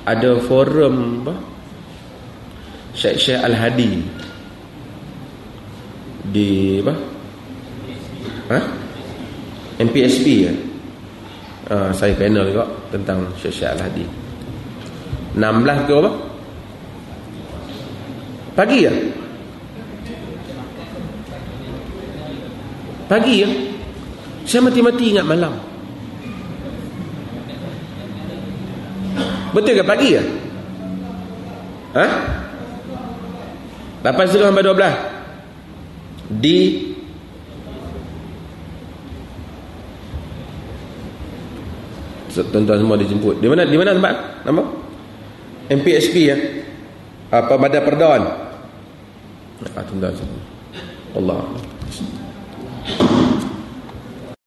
[0.05, 1.35] ada forum apa?
[2.95, 3.91] Syekh Syekh Al-Hadi
[6.31, 6.93] di apa?
[8.51, 8.80] Ha?
[9.81, 10.53] MPSP ya?
[11.71, 14.05] Uh, saya panel juga tentang Syekh Syekh Al-Hadi
[15.39, 16.11] 16 ke apa?
[18.51, 18.93] Pagi ya?
[23.07, 23.49] Pagi ya?
[24.43, 25.53] Saya mati-mati ingat malam
[29.51, 30.23] Betul ke pagi ya?
[31.95, 32.07] Ha?
[34.01, 36.57] 8 setengah sampai 12 di
[42.31, 43.43] tuan-tuan semua dijemput.
[43.43, 44.15] Di mana di mana tempat?
[44.47, 44.63] Nama?
[45.71, 46.37] MPSP ya.
[47.31, 48.21] Apa pada perdaan?
[49.75, 50.41] Ah tuan-tuan semua.
[51.15, 51.41] Allah.